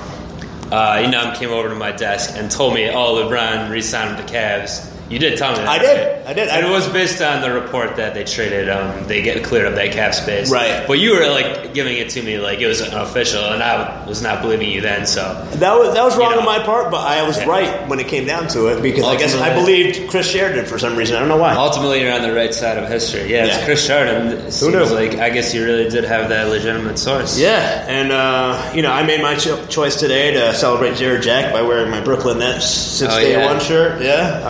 uh, 0.72 0.98
Inam 0.98 1.36
came 1.36 1.52
over 1.52 1.70
to 1.70 1.76
my 1.76 1.92
desk 1.92 2.32
and 2.36 2.50
told 2.50 2.74
me, 2.74 2.90
"Oh, 2.90 3.16
LeBron 3.16 3.70
re-signed 3.70 4.18
with 4.18 4.28
the 4.28 4.34
Cavs." 4.34 4.97
You 5.10 5.20
did 5.20 5.38
tell 5.38 5.52
me 5.54 5.60
that. 5.60 5.68
I 5.68 5.78
did. 5.80 6.18
right? 6.18 6.28
I 6.28 6.34
did. 6.34 6.50
And 6.50 6.66
it 6.66 6.70
was 6.70 6.88
based 6.90 7.22
on 7.22 7.42
the 7.42 7.52
report 7.54 7.96
that 7.96 8.14
they 8.14 8.24
traded. 8.26 8.68
Um, 8.70 9.08
they 9.08 9.22
get 9.22 9.44
cleared 9.44 9.66
up 9.66 9.76
that 9.76 9.94
cap 9.94 10.14
space. 10.14 10.52
Right. 10.52 10.86
But 10.86 11.00
you 11.00 11.14
were 11.18 11.28
like 11.30 11.74
giving 11.74 11.98
it 11.98 12.10
to 12.12 12.22
me 12.22 12.38
like 12.40 12.60
it 12.60 12.68
was 12.68 12.82
official, 12.82 13.44
and 13.46 13.64
I 13.64 14.06
was 14.06 14.22
not 14.22 14.42
believing 14.42 14.70
you 14.70 14.82
then. 14.82 15.06
So 15.06 15.22
That 15.56 15.74
was 15.80 15.94
that 15.94 16.04
was 16.04 16.18
wrong 16.18 16.34
You 16.34 16.40
on 16.40 16.46
my 16.46 16.60
part, 16.60 16.92
but 16.92 17.02
I 17.08 17.26
was 17.26 17.38
Yeah. 17.38 17.46
right 17.48 17.88
when 17.88 18.00
it 18.00 18.08
came 18.10 18.26
down 18.28 18.48
to 18.50 18.68
it 18.68 18.82
because 18.82 19.06
I 19.06 19.16
guess 19.16 19.34
I 19.36 19.54
believed 19.54 20.10
Chris 20.10 20.30
Sheridan 20.30 20.66
for 20.66 20.78
some 20.78 20.98
reason. 20.98 21.16
I 21.16 21.20
don't 21.20 21.30
know 21.30 21.38
why. 21.38 21.54
Ultimately, 21.56 22.02
you're 22.02 22.12
on 22.14 22.22
the 22.24 22.34
right 22.34 22.54
side 22.54 22.78
of 22.78 22.90
history. 22.90 23.32
Yeah, 23.32 23.46
it's 23.46 23.64
Chris 23.64 23.86
Sheridan. 23.86 24.28
It 24.48 24.52
seems 24.52 24.74
knew? 24.74 24.84
like 24.94 25.16
I 25.20 25.30
guess 25.30 25.54
you 25.54 25.64
really 25.64 25.88
did 25.90 26.04
have 26.04 26.28
that 26.30 26.50
legitimate 26.50 27.00
source. 27.00 27.40
Yeah, 27.40 27.86
and 27.88 28.12
uh, 28.12 28.72
you 28.76 28.82
know, 28.82 28.92
I 28.92 29.04
made 29.04 29.22
my 29.22 29.36
cho- 29.36 29.66
choice 29.68 29.96
today 29.96 30.32
to 30.34 30.54
celebrate 30.54 30.96
Jarrett 30.98 31.24
Jack 31.24 31.54
by 31.54 31.62
wearing 31.62 31.90
my 31.90 32.02
Brooklyn 32.02 32.40
Nets 32.40 32.66
since 32.70 33.14
Oh, 33.14 33.20
day 33.20 33.32
yeah. 33.32 33.46
one 33.46 33.60
shirt. 33.62 34.02
Yeah, 34.02 34.42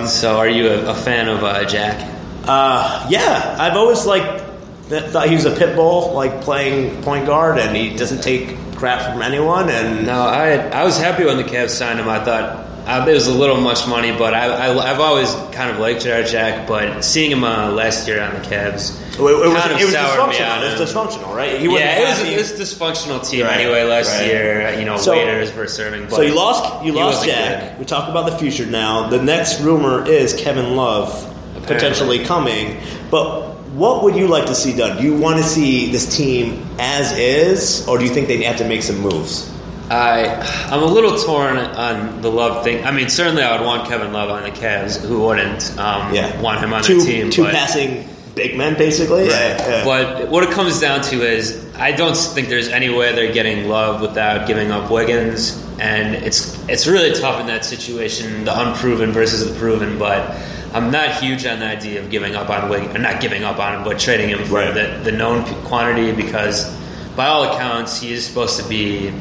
um, 0.00 0.05
So, 0.08 0.38
are 0.38 0.48
you 0.48 0.68
a, 0.68 0.90
a 0.90 0.94
fan 0.94 1.28
of 1.28 1.42
uh, 1.44 1.64
Jack? 1.64 2.12
uh, 2.44 3.06
yeah. 3.10 3.56
I've 3.58 3.76
always 3.76 4.06
like 4.06 4.40
thought 4.88 5.28
he 5.28 5.34
was 5.34 5.44
a 5.46 5.54
pit 5.54 5.74
bull, 5.74 6.12
like 6.14 6.40
playing 6.42 7.02
point 7.02 7.26
guard, 7.26 7.58
and 7.58 7.76
he 7.76 7.96
doesn't 7.96 8.22
take 8.22 8.56
crap 8.76 9.10
from 9.12 9.22
anyone. 9.22 9.68
And 9.68 10.06
No, 10.06 10.22
I 10.22 10.52
I 10.70 10.84
was 10.84 10.96
happy 10.98 11.24
when 11.24 11.36
the 11.38 11.44
Cavs 11.44 11.70
signed 11.70 11.98
him. 11.98 12.08
I 12.08 12.22
thought 12.24 12.65
uh, 12.86 13.04
it 13.08 13.12
was 13.12 13.26
a 13.26 13.34
little 13.34 13.60
much 13.60 13.86
money, 13.88 14.12
but 14.16 14.32
I, 14.32 14.46
I 14.68 14.90
I've 14.92 15.00
always 15.00 15.32
kind 15.52 15.70
of 15.70 15.78
liked 15.78 16.02
Jarrett 16.02 16.28
Jack. 16.28 16.68
But 16.68 17.02
seeing 17.04 17.30
him 17.32 17.42
uh, 17.42 17.72
last 17.72 18.06
year 18.06 18.22
on 18.22 18.32
the 18.34 18.40
Cavs, 18.40 19.00
it, 19.14 19.18
it 19.18 19.22
was, 19.22 19.60
kind 19.60 19.72
of 19.72 19.80
it 19.80 19.84
was 19.84 19.94
dysfunctional. 19.94 20.78
was 20.78 20.92
dysfunctional, 20.92 21.34
right? 21.34 21.60
Yeah, 21.60 21.98
it 21.98 22.08
was 22.08 22.18
happy. 22.18 22.34
a 22.34 22.36
this 22.36 22.52
dysfunctional 22.52 23.28
team 23.28 23.44
Right, 23.44 23.60
anyway 23.60 23.82
last 23.82 24.12
right. 24.12 24.26
year. 24.26 24.78
You 24.78 24.84
know, 24.84 24.96
So- 24.98 25.12
waiters 25.12 25.52
were 25.54 25.66
serving. 25.66 26.02
But 26.04 26.12
So 26.16 26.22
you 26.22 26.34
lost 26.34 26.84
you 26.84 26.92
lost 26.92 27.26
Jack. 27.26 27.70
good. 27.72 27.78
We 27.80 27.84
talk 27.86 28.08
about 28.08 28.30
the 28.30 28.38
future 28.38 28.66
now. 28.66 29.08
The 29.08 29.22
next 29.22 29.60
rumor 29.60 30.06
is 30.06 30.32
Kevin 30.34 30.76
Love 30.76 31.32
potentially 31.66 32.24
coming. 32.24 32.78
But 33.10 33.54
what 33.72 34.04
would 34.04 34.14
you 34.14 34.28
like 34.28 34.46
to 34.46 34.54
see 34.54 34.76
done? 34.76 34.96
Do 34.98 35.02
you 35.02 35.16
want 35.18 35.38
to 35.38 35.42
see 35.42 35.90
this 35.90 36.16
team 36.16 36.64
as 36.78 37.12
is, 37.18 37.86
or 37.88 37.98
do 37.98 38.04
you 38.04 38.10
think 38.10 38.28
they 38.28 38.42
have 38.44 38.58
to 38.58 38.68
make 38.68 38.82
some 38.82 39.00
moves? 39.00 39.52
I 39.90 40.34
I'm 40.70 40.82
a 40.82 40.86
little 40.86 41.16
torn 41.18 41.58
on 41.58 42.20
the 42.22 42.30
Love 42.30 42.64
thing. 42.64 42.84
I 42.84 42.90
mean, 42.90 43.08
certainly 43.08 43.42
I 43.42 43.56
would 43.56 43.64
want 43.64 43.88
Kevin 43.88 44.12
Love 44.12 44.30
on 44.30 44.42
the 44.42 44.50
Cavs. 44.50 45.00
Who 45.00 45.20
wouldn't 45.22 45.78
um, 45.78 46.12
Yeah, 46.14 46.40
want 46.40 46.60
him 46.60 46.72
on 46.72 46.82
two, 46.82 46.98
the 47.00 47.04
team? 47.06 47.30
Two 47.30 47.44
but- 47.44 47.54
passing 47.54 48.08
big 48.34 48.54
men, 48.56 48.74
basically. 48.76 49.26
Yeah, 49.28 49.56
yeah. 49.56 49.84
But 49.84 50.28
what 50.28 50.42
it 50.44 50.50
comes 50.50 50.78
down 50.78 51.00
to 51.04 51.22
is, 51.22 51.64
I 51.74 51.92
don't 51.92 52.14
think 52.16 52.48
there's 52.48 52.68
any 52.68 52.90
way 52.90 53.14
they're 53.14 53.32
getting 53.32 53.66
love 53.68 54.02
without 54.02 54.46
giving 54.46 54.70
up 54.70 54.90
Wiggins, 54.90 55.56
and 55.80 56.14
it's 56.16 56.54
it's 56.68 56.86
really 56.86 57.12
tough 57.18 57.40
in 57.40 57.46
that 57.46 57.64
situation, 57.64 58.44
the 58.44 58.58
unproven 58.68 59.12
versus 59.12 59.48
the 59.50 59.58
proven. 59.58 59.98
But 59.98 60.36
I'm 60.74 60.90
not 60.90 61.14
huge 61.22 61.46
on 61.46 61.60
the 61.60 61.66
idea 61.66 62.00
of 62.02 62.10
giving 62.10 62.34
up 62.34 62.50
on 62.50 62.68
Wiggins, 62.68 62.94
or 62.94 62.98
not 62.98 63.20
giving 63.22 63.42
up 63.44 63.58
on 63.58 63.76
him, 63.78 63.84
but 63.84 63.98
trading 63.98 64.28
him 64.30 64.44
for 64.44 64.56
Right. 64.56 64.74
the, 64.74 65.10
the 65.10 65.16
known 65.16 65.44
quantity 65.64 66.12
because, 66.12 66.68
by 67.16 67.28
all 67.28 67.44
accounts, 67.54 68.00
he 68.00 68.12
is 68.12 68.26
supposed 68.26 68.60
to 68.60 68.68
be. 68.68 69.12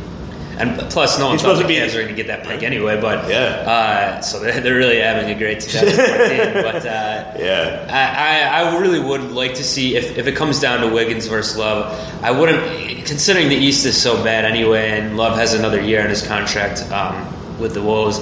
And 0.58 0.80
plus, 0.90 1.20
no 1.20 1.26
one 1.26 1.34
He's 1.36 1.42
thought 1.42 1.58
supposed 1.58 1.62
to 1.64 1.68
be- 1.68 1.76
Cavs 1.76 1.94
were 1.96 2.02
going 2.04 2.08
to 2.08 2.24
get 2.24 2.28
that 2.28 2.44
pick 2.46 2.64
anyway. 2.64 3.00
But 3.00 3.30
Yeah. 3.30 3.38
uh, 3.68 4.22
so 4.22 4.40
they're, 4.40 4.60
they're 4.62 4.76
really 4.76 5.00
having 5.00 5.30
a 5.30 5.38
great 5.38 5.60
2014. 5.60 6.64
but 6.64 6.86
uh, 6.86 7.34
Yeah. 7.40 7.86
I, 7.90 8.62
I, 8.62 8.72
I 8.72 8.78
really 8.80 9.00
would 9.00 9.32
like 9.32 9.56
to 9.56 9.64
see 9.64 9.96
if, 9.98 10.18
if 10.18 10.28
it 10.28 10.36
comes 10.36 10.60
down 10.60 10.80
to 10.82 10.88
Wiggins 10.94 11.28
versus 11.28 11.58
Love. 11.58 11.94
I 12.24 12.32
wouldn't, 12.32 13.06
considering 13.06 13.50
the 13.50 13.56
East 13.56 13.86
is 13.86 14.02
so 14.02 14.24
bad 14.24 14.46
anyway, 14.46 14.92
and 15.00 15.18
Love 15.18 15.38
has 15.38 15.54
another 15.54 15.82
year 15.82 16.00
in 16.02 16.10
his 16.10 16.26
contract 16.26 16.82
um, 16.92 17.60
with 17.60 17.74
the 17.74 17.82
Wolves. 17.82 18.20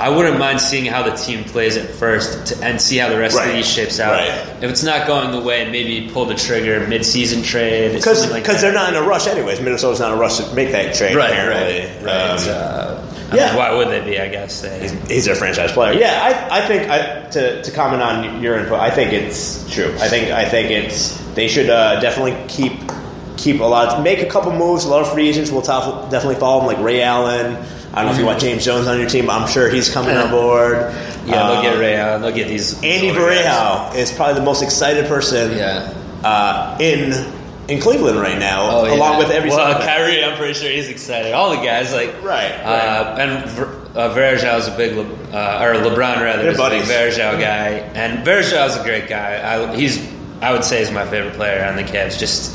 I 0.00 0.08
wouldn't 0.08 0.38
mind 0.38 0.60
seeing 0.60 0.84
how 0.86 1.02
the 1.02 1.12
team 1.16 1.44
plays 1.44 1.76
at 1.76 1.88
first 1.88 2.46
to, 2.48 2.64
and 2.64 2.80
see 2.80 2.96
how 2.98 3.08
the 3.08 3.18
rest 3.18 3.36
Right. 3.36 3.48
of 3.48 3.54
these 3.54 3.68
shapes 3.68 4.00
out. 4.00 4.12
Right. 4.12 4.28
If 4.62 4.70
it's 4.70 4.82
not 4.82 5.06
going 5.06 5.30
the 5.30 5.40
way, 5.40 5.70
maybe 5.70 6.10
pull 6.12 6.24
the 6.24 6.34
trigger 6.34 6.84
mid-season 6.88 7.42
trade. 7.42 7.94
Because 7.94 8.28
like 8.30 8.44
they're 8.44 8.72
not 8.72 8.88
in 8.88 8.96
a 8.96 9.06
rush, 9.06 9.26
anyways. 9.28 9.60
Minnesota's 9.60 10.00
not 10.00 10.10
in 10.12 10.18
a 10.18 10.20
rush 10.20 10.38
to 10.38 10.54
make 10.54 10.72
that 10.72 10.94
trade. 10.94 11.14
right, 11.14 11.30
apparently. 11.30 12.04
right, 12.04 12.38
right. 12.38 12.48
Um, 12.48 12.48
uh, 12.48 13.10
yeah. 13.32 13.46
mean, 13.48 13.56
why 13.56 13.74
would 13.74 13.88
they 13.88 14.00
be? 14.04 14.18
I 14.18 14.28
guess 14.28 14.60
they. 14.62 14.88
He's 15.08 15.26
a 15.26 15.34
franchise 15.34 15.72
player. 15.72 15.98
Yeah, 15.98 16.48
I, 16.50 16.58
I 16.60 16.66
think 16.66 16.90
I, 16.90 17.28
to, 17.30 17.62
to 17.62 17.70
comment 17.70 18.02
on 18.02 18.42
your 18.42 18.58
input, 18.58 18.78
I 18.80 18.90
think 18.90 19.12
it's 19.12 19.68
true. 19.72 19.94
I 20.00 20.08
think 20.08 20.30
I 20.30 20.44
think 20.44 20.70
it's 20.70 21.16
they 21.34 21.48
should 21.48 21.70
uh, 21.70 22.00
definitely 22.00 22.36
keep 22.48 22.72
keep 23.36 23.60
a 23.60 23.64
lot, 23.64 23.88
of, 23.88 24.04
make 24.04 24.20
a 24.20 24.26
couple 24.26 24.52
moves. 24.52 24.84
A 24.84 24.88
lot 24.88 25.02
of 25.02 25.12
free 25.12 25.28
agents 25.28 25.50
will 25.50 25.62
top, 25.62 26.10
definitely 26.10 26.36
follow 26.40 26.60
them, 26.60 26.66
like 26.66 26.84
Ray 26.84 27.02
Allen. 27.02 27.64
I 27.94 27.98
don't 28.02 28.06
know 28.06 28.12
if 28.12 28.18
you 28.18 28.26
want 28.26 28.40
James 28.40 28.64
Jones 28.64 28.86
on 28.88 28.98
your 28.98 29.08
team. 29.08 29.26
but 29.26 29.40
I'm 29.40 29.48
sure 29.48 29.68
he's 29.70 29.88
coming 29.88 30.16
on 30.16 30.30
board. 30.30 30.72
Yeah, 31.26 31.46
they'll 31.46 31.56
Um, 31.58 31.62
get 31.62 31.78
Ray. 31.78 31.96
Uh, 31.98 32.18
they'll 32.18 32.32
get 32.32 32.48
these. 32.48 32.74
Andy 32.82 33.08
older 33.10 33.30
is 33.96 34.10
probably 34.12 34.34
the 34.34 34.42
most 34.42 34.62
excited 34.62 35.06
person 35.06 35.56
Yeah. 35.56 35.88
uh, 36.24 36.76
in 36.80 37.14
in 37.66 37.80
Cleveland 37.80 38.20
right 38.20 38.38
now, 38.38 38.68
Oh, 38.70 38.84
yeah. 38.84 38.92
along 38.94 39.16
with 39.16 39.30
every 39.30 39.48
well. 39.48 39.80
Kyrie, 39.80 40.22
I'm 40.22 40.36
pretty 40.36 40.52
sure 40.52 40.68
he's 40.68 40.90
excited. 40.90 41.32
All 41.32 41.48
the 41.48 41.64
guys 41.64 41.94
like 41.94 42.12
Right, 42.22 42.52
uh, 42.62 43.16
and 43.18 43.46
Ver- 43.48 43.68
uh, 43.94 44.10
Varejao 44.14 44.68
a 44.68 44.76
big, 44.76 44.94
Le- 44.94 45.04
uh, 45.32 45.60
or 45.62 45.72
LeBron 45.76 46.20
rather, 46.22 46.46
is 46.50 46.58
a 46.58 46.68
big. 46.68 46.82
Varejao 46.82 47.40
guy, 47.40 47.82
and 47.94 48.18
Varejao 48.26 48.68
is 48.68 48.76
a 48.76 48.82
great 48.82 49.08
guy. 49.08 49.40
I, 49.42 49.74
he's, 49.76 49.98
I 50.42 50.52
would 50.52 50.62
say, 50.62 50.82
is 50.82 50.90
my 50.90 51.06
favorite 51.06 51.36
player 51.36 51.64
on 51.64 51.76
the 51.76 51.84
Cavs. 51.84 52.18
Just, 52.18 52.52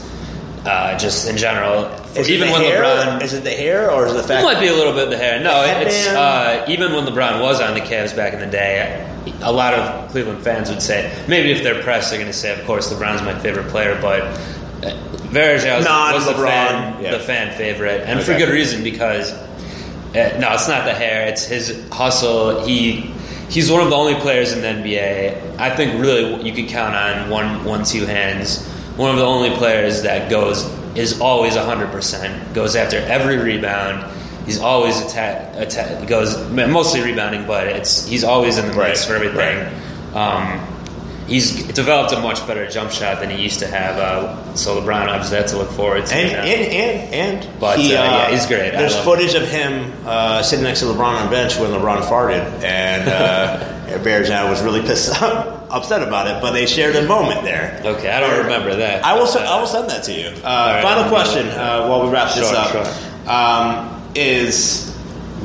uh, 0.68 0.96
just 1.00 1.28
in 1.28 1.38
general, 1.38 1.90
Is 2.16 2.28
it 2.28 2.34
even 2.34 2.48
the 2.48 2.54
when 2.54 2.62
hair? 2.64 2.84
LeBron. 2.84 3.22
is 3.22 3.34
it 3.34 3.44
the 3.44 3.52
hair 3.52 3.92
or 3.92 4.06
is 4.08 4.14
it 4.14 4.16
the 4.16 4.24
It 4.24 4.28
fact? 4.28 4.44
might 4.44 4.60
be 4.60 4.68
a 4.68 4.74
little 4.74 4.94
bit 4.94 5.10
the 5.10 5.18
hair. 5.18 5.40
No, 5.40 5.62
The 5.62 5.82
it's 5.88 6.08
uh, 6.08 6.66
even 6.68 6.92
when 6.94 7.06
LeBron 7.06 7.42
was 7.42 7.62
on 7.62 7.74
the 7.76 7.82
Cavs 7.82 8.16
back 8.16 8.34
in 8.34 8.40
the 8.40 8.48
day. 8.48 9.06
A 9.42 9.52
lot 9.52 9.74
of 9.76 10.10
Cleveland 10.12 10.44
fans 10.44 10.70
would 10.70 10.82
say 10.82 11.14
maybe 11.28 11.52
if 11.52 11.62
they're 11.62 11.82
pressed, 11.84 12.10
they're 12.10 12.20
going 12.20 12.32
to 12.32 12.38
say, 12.38 12.58
"Of 12.60 12.66
course, 12.66 12.92
LeBron's 12.92 13.22
my 13.22 13.38
favorite 13.40 13.68
player," 13.68 13.98
but 14.02 14.22
uh, 14.22 14.96
Varejao 15.30 16.14
was 16.14 16.26
the 16.26 16.34
fan, 16.34 17.04
yeah. 17.04 17.12
the 17.12 17.20
fan 17.20 17.56
favorite, 17.58 18.02
and 18.02 18.22
for 18.24 18.36
good 18.38 18.50
reason 18.50 18.84
because 18.84 19.32
uh, 19.32 20.38
no, 20.40 20.52
it's 20.54 20.68
not 20.68 20.86
the 20.86 20.94
hair; 20.94 21.28
it's 21.28 21.46
his 21.46 21.88
hustle. 21.92 22.66
He 22.66 23.14
he's 23.50 23.70
one 23.72 23.82
of 23.84 23.90
the 23.92 23.96
only 23.96 24.16
players 24.16 24.52
in 24.54 24.62
the 24.62 24.68
NBA. 24.68 25.60
I 25.60 25.76
think 25.76 26.02
really 26.02 26.42
you 26.42 26.54
can 26.54 26.66
count 26.68 26.96
on 26.96 27.30
one 27.30 27.64
one 27.66 27.84
two 27.84 28.06
hands. 28.06 28.66
One 28.96 29.12
of 29.12 29.18
the 29.18 29.26
only 29.26 29.52
players 29.58 30.02
that 30.04 30.30
goes 30.30 30.64
is 30.96 31.20
always 31.22 31.56
hundred 31.56 31.92
percent. 31.92 32.54
Goes 32.54 32.76
after 32.76 32.98
every 32.98 33.38
rebound. 33.38 34.16
He's 34.46 34.60
always 34.60 35.00
attack, 35.02 35.56
attack 35.58 36.08
goes 36.08 36.36
mostly 36.50 37.02
rebounding, 37.02 37.46
but 37.46 37.68
it's 37.68 38.08
he's 38.08 38.24
always 38.24 38.58
in 38.58 38.66
the 38.68 38.74
mix 38.76 38.78
Right, 38.78 38.98
for 39.08 39.16
everything. 39.24 40.16
Um, 40.16 40.60
he's 41.28 41.64
developed 41.68 42.14
a 42.14 42.20
much 42.20 42.46
better 42.48 42.68
jump 42.68 42.92
shot 42.92 43.20
than 43.20 43.30
he 43.30 43.44
used 43.44 43.60
to 43.60 43.68
have. 43.68 43.98
Uh, 43.98 44.56
so 44.56 44.82
LeBron 44.82 45.08
obviously 45.08 45.38
had 45.38 45.48
to 45.50 45.58
look 45.58 45.70
forward 45.70 46.06
to. 46.08 46.16
And, 46.16 46.30
and 46.30 47.14
and 47.14 47.44
and 47.44 47.60
But, 47.60 47.78
uh, 47.78 47.82
yeah, 47.84 48.32
he's 48.32 48.48
great. 48.48 48.72
There's 48.72 48.96
footage 48.98 49.36
of 49.36 49.48
him 49.48 49.94
uh, 50.08 50.42
sitting 50.42 50.64
next 50.64 50.80
to 50.80 50.88
LeBron 50.88 51.22
on 51.22 51.30
bench 51.30 51.58
when 51.58 51.70
LeBron 51.70 52.02
farted, 52.10 52.64
and 52.64 53.08
uh, 53.08 53.98
Varejao 54.00 54.50
was 54.50 54.64
really 54.64 54.82
pissed 54.82 55.14
upset 55.70 56.02
about 56.02 56.28
it. 56.28 56.42
But 56.42 56.52
they 56.52 56.66
shared 56.66 56.96
a 56.96 57.08
moment 57.08 57.44
there. 57.44 57.82
okay, 57.84 58.10
I 58.10 58.20
don't 58.20 58.44
remember 58.44 58.76
that. 58.76 59.04
I 59.04 59.14
will. 59.14 59.28
I 59.28 59.60
will 59.60 59.68
send 59.68 59.90
that 59.90 60.04
to 60.04 60.14
you. 60.14 60.28
Uh, 60.28 60.74
right. 60.76 60.84
final 60.84 61.10
question 61.10 61.48
uh, 61.48 61.88
while 61.88 62.06
we 62.06 62.12
wrap 62.12 62.34
this 62.36 62.52
up 62.52 62.72
sure. 62.72 63.32
Um, 63.32 63.96
is 64.16 64.90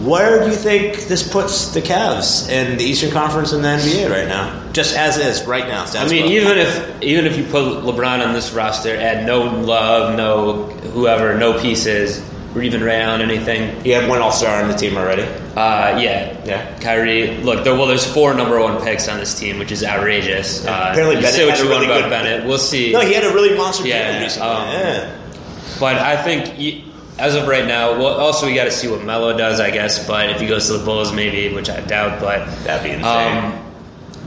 where 0.03 0.45
do 0.45 0.51
you 0.51 0.57
think 0.57 1.05
this 1.07 1.27
puts 1.27 1.69
the 1.69 1.81
Cavs 1.81 2.49
in 2.51 2.77
the 2.79 2.85
Eastern 2.85 3.11
Conference 3.11 3.53
and 3.53 3.65
the 3.65 3.69
NBA 3.69 4.11
right 4.11 4.29
now? 4.29 4.71
Just 4.73 4.97
as 4.97 5.19
is 5.19 5.47
right 5.47 5.67
now. 5.69 5.85
I 5.85 6.09
mean, 6.09 6.25
quo. 6.25 6.33
even 6.33 6.59
if 6.59 7.03
even 7.03 7.27
if 7.27 7.37
you 7.37 7.45
put 7.45 7.63
LeBron 7.85 8.27
on 8.27 8.35
this 8.35 8.53
roster, 8.53 8.97
add 8.97 9.27
no 9.27 9.45
love, 9.45 10.17
no 10.17 10.65
whoever, 10.91 11.39
no 11.39 11.59
pieces, 11.61 12.19
or 12.55 12.63
even 12.63 12.83
Ray 12.83 13.01
Allen, 13.01 13.21
anything. 13.21 13.85
you 13.85 13.95
have 13.95 14.09
one 14.09 14.21
All 14.21 14.31
Star 14.33 14.63
on 14.63 14.69
the 14.71 14.77
team 14.77 14.97
already. 14.97 15.23
Uh, 15.23 15.99
yeah, 16.01 16.37
Yeah. 16.45 16.79
Kyrie, 16.81 17.37
look, 17.39 17.65
there, 17.65 17.75
well, 17.75 17.87
there's 17.87 18.07
four 18.07 18.33
number 18.35 18.61
one 18.61 18.81
picks 18.83 19.09
on 19.09 19.19
this 19.19 19.39
team, 19.39 19.59
which 19.59 19.73
is 19.73 19.83
outrageous. 19.85 20.65
Uh, 20.65 20.89
Apparently 20.93 21.17
Bennett 21.17 21.31
say 21.33 21.45
what 21.47 21.57
had 21.57 21.61
a 21.61 21.65
you 21.65 21.71
really 21.71 21.87
want 21.89 21.99
about 22.07 22.11
good- 22.11 22.25
Bennett. 22.25 22.47
We'll 22.47 22.59
see. 22.59 22.93
No, 22.93 23.01
he 23.01 23.13
had 23.13 23.25
a 23.25 23.33
really 23.35 23.57
monster 23.57 23.87
Yeah, 23.87 24.21
recently. 24.23 24.49
um, 24.49 24.69
yeah. 24.69 25.17
But 25.81 25.97
I 25.97 26.17
think 26.23 26.85
as 27.19 27.35
of 27.35 27.49
right 27.49 27.67
now, 27.67 27.93
well, 27.99 28.15
also 28.15 28.47
we 28.47 28.55
got 28.55 28.65
to 28.65 28.71
see 28.71 28.87
what 28.89 29.03
Melo 29.03 29.37
does, 29.37 29.59
I 29.61 29.71
guess. 29.71 30.07
But 30.07 30.31
if 30.31 30.41
he 30.41 30.47
goes 30.47 30.67
to 30.69 30.75
the 30.79 30.85
Bulls, 30.85 31.13
maybe, 31.13 31.53
which 31.55 31.69
I 31.71 31.81
doubt. 31.81 32.21
But 32.21 32.47
That'd 32.65 32.85
be 32.85 32.91
insane. 32.91 33.37
Um, 33.45 33.64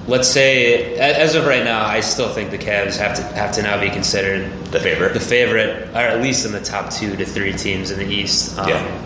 let's 0.08 0.28
say, 0.28 0.96
as 0.98 1.36
of 1.36 1.46
right 1.46 1.64
now, 1.64 1.86
I 1.86 2.00
still 2.00 2.30
think 2.30 2.52
the 2.52 2.58
Cavs 2.58 2.98
have 2.98 3.16
to 3.18 3.24
have 3.24 3.52
to 3.54 3.62
now 3.62 3.80
be 3.80 3.90
considered 3.90 4.50
The 4.72 4.80
favorite. 4.80 5.14
the 5.14 5.20
favorite, 5.20 5.90
or 5.94 5.98
at 6.00 6.22
least 6.22 6.46
in 6.46 6.52
the 6.52 6.62
top 6.62 6.90
two 6.92 7.16
to 7.16 7.26
three 7.26 7.54
teams 7.54 7.92
in 7.92 8.00
the 8.00 8.06
East. 8.14 8.58
Um, 8.58 8.70
Yeah. 8.70 9.02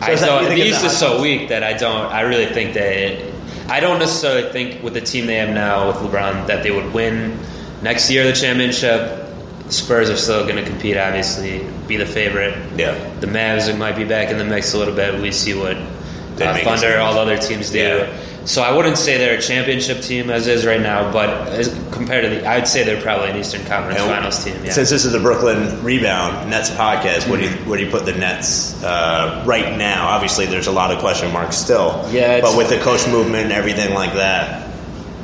So 0.00 0.14
that- 0.14 0.26
don't, 0.26 0.44
the 0.48 0.62
East 0.62 0.84
is 0.84 0.96
so 0.96 1.20
weak 1.20 1.48
that 1.48 1.62
I 1.64 1.72
don't. 1.72 2.06
I 2.12 2.20
really 2.22 2.46
think 2.46 2.74
they. 2.74 3.32
I 3.68 3.80
don't 3.80 3.98
necessarily 3.98 4.50
think 4.52 4.82
with 4.82 4.94
the 4.94 5.00
team 5.00 5.26
they 5.26 5.34
have 5.36 5.50
now 5.50 5.88
with 5.88 5.96
LeBron 5.96 6.46
that 6.46 6.62
they 6.62 6.70
would 6.70 6.92
win 6.94 7.38
next 7.82 8.10
year 8.10 8.24
the 8.24 8.32
championship. 8.32 9.24
Spurs 9.70 10.08
are 10.08 10.16
still 10.16 10.44
going 10.44 10.56
to 10.56 10.62
compete, 10.64 10.96
obviously, 10.96 11.66
be 11.86 11.98
the 11.98 12.06
favorite. 12.06 12.56
Yeah. 12.78 12.94
The 13.20 13.26
Mavs 13.26 13.76
might 13.76 13.96
be 13.96 14.04
back 14.04 14.30
in 14.30 14.38
the 14.38 14.44
mix 14.44 14.72
a 14.72 14.78
little 14.78 14.94
bit. 14.94 15.20
We 15.20 15.30
see 15.30 15.52
what 15.52 15.76
uh, 15.76 16.56
Thunder, 16.64 16.98
all 17.00 17.12
the 17.12 17.20
other 17.20 17.36
teams 17.36 17.68
do. 17.70 17.78
Yeah. 17.78 18.16
So 18.48 18.62
I 18.62 18.74
wouldn't 18.74 18.96
say 18.96 19.18
they're 19.18 19.36
a 19.38 19.42
championship 19.42 20.00
team 20.00 20.30
as 20.30 20.46
is 20.46 20.64
right 20.64 20.80
now, 20.80 21.12
but 21.12 21.28
as 21.48 21.68
compared 21.92 22.24
to 22.24 22.30
the, 22.30 22.46
I'd 22.48 22.66
say 22.66 22.82
they're 22.82 23.00
probably 23.02 23.28
an 23.28 23.36
Eastern 23.36 23.62
Conference 23.66 24.00
And 24.00 24.08
Finals 24.10 24.42
team. 24.42 24.56
Yeah. 24.64 24.72
Since 24.72 24.88
this 24.88 25.04
is 25.04 25.12
the 25.12 25.20
Brooklyn 25.20 25.84
Rebound 25.84 26.48
Nets 26.48 26.70
podcast, 26.70 27.28
what 27.28 27.40
do 27.40 27.42
you 27.44 27.50
Mm-hmm. 27.50 27.68
where 27.68 27.78
do 27.78 27.84
you 27.84 27.90
put 27.90 28.06
the 28.06 28.14
Nets 28.14 28.82
uh, 28.82 29.44
right 29.46 29.76
now? 29.76 30.08
Obviously, 30.08 30.46
there's 30.46 30.66
a 30.66 30.72
lot 30.72 30.90
of 30.90 30.98
question 30.98 31.30
marks 31.30 31.56
still. 31.56 32.02
Yeah, 32.10 32.40
but 32.40 32.56
with 32.56 32.70
the 32.70 32.78
coach 32.78 33.06
movement 33.06 33.44
and 33.44 33.52
everything 33.52 33.92
like 33.94 34.14
that, 34.14 34.66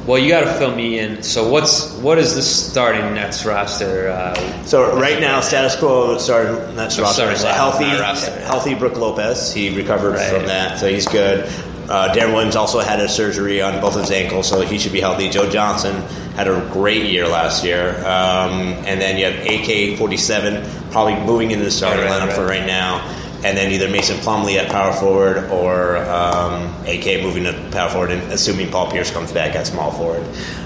Well, 0.07 0.19
you 0.19 0.28
got 0.28 0.45
to 0.45 0.52
fill 0.59 0.75
me 0.76 0.99
in. 0.99 1.23
So 1.23 1.49
what's 1.49 1.93
what 1.95 2.19
is 2.19 2.35
the 2.35 2.43
starting 2.43 3.14
Nets 3.14 3.47
roster? 3.47 4.11
Uh, 4.11 4.64
so 4.64 4.99
right 5.00 5.19
now 5.19 5.40
status 5.40 5.76
quo 5.76 6.19
starting 6.19 6.76
Nets 6.76 6.99
roster 6.99 7.23
sorry, 7.23 7.35
is 7.35 7.43
a 7.45 7.54
healthy, 7.54 7.87
healthy 8.45 8.75
Brook 8.75 8.99
Lopez. 8.99 9.50
He 9.54 9.75
recovered 9.75 10.16
Right. 10.16 10.31
from 10.31 10.45
that, 10.45 10.78
so 10.78 10.88
he's 10.88 11.07
good. 11.09 11.49
Uh, 11.88 12.12
Deron 12.14 12.33
Williams 12.35 12.57
also 12.57 12.81
had 12.81 13.00
a 13.00 13.09
surgery 13.09 13.61
on 13.61 13.81
both 13.81 13.95
of 13.95 14.03
his 14.03 14.11
ankles, 14.11 14.49
so 14.49 14.61
he 14.62 14.79
should 14.79 14.93
be 14.93 15.00
healthy. 15.00 15.29
Joe 15.29 15.49
Johnson 15.50 15.95
had 16.35 16.49
a 16.49 16.69
great 16.73 17.05
year 17.05 17.29
last 17.29 17.64
year, 17.64 17.99
um, 18.00 18.61
and 18.87 19.00
then 19.00 19.19
you 19.19 19.26
have 19.26 19.35
AK-47 19.47 20.91
probably 20.91 21.14
moving 21.26 21.50
into 21.50 21.64
the 21.64 21.71
starting 21.71 22.05
right, 22.05 22.21
lineup 22.23 22.29
right. 22.29 22.37
for 22.37 22.47
right 22.47 22.67
now. 22.67 23.00
And 23.45 23.59
then 23.59 23.73
either 23.73 23.91
Mason 23.91 24.17
Plumlee 24.19 24.57
at 24.57 24.71
power 24.71 24.93
forward 24.95 25.50
or 25.50 25.99
um, 25.99 26.64
AK 26.87 27.23
moving 27.23 27.45
to 27.45 27.53
power 27.73 27.91
forward, 27.91 28.11
and 28.11 28.23
assuming 28.33 28.71
Paul 28.71 28.91
Pierce 28.91 29.11
comes 29.11 29.33
back 29.33 29.55
at 29.55 29.67
small 29.67 29.93
forward. 29.93 30.23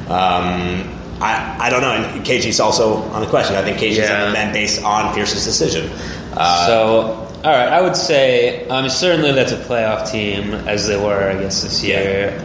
Um, 0.09 0.95
I, 1.21 1.57
I 1.59 1.71
don't 1.71 1.81
know. 1.83 1.91
And 1.91 2.25
KG's 2.25 2.61
also 2.61 2.99
on 3.11 3.21
the 3.21 3.27
question. 3.27 3.57
I 3.57 3.63
think 3.63 3.79
KG's 3.79 3.99
Yeah. 3.99 4.23
on 4.23 4.29
the 4.29 4.33
men 4.33 4.53
based 4.53 4.85
on 4.85 5.13
Pierce's 5.13 5.45
decision. 5.45 5.91
Uh, 6.35 6.67
so 6.69 7.28
all 7.45 7.53
right, 7.53 7.69
I 7.69 7.81
would 7.81 7.95
say 7.95 8.67
um, 8.67 8.89
certainly 8.89 9.31
that's 9.31 9.53
a 9.53 9.57
playoff 9.57 10.11
team 10.11 10.55
as 10.55 10.89
they 10.89 10.97
were, 10.97 11.31
I 11.31 11.41
guess, 11.41 11.63
this 11.63 11.85
year. 11.85 12.43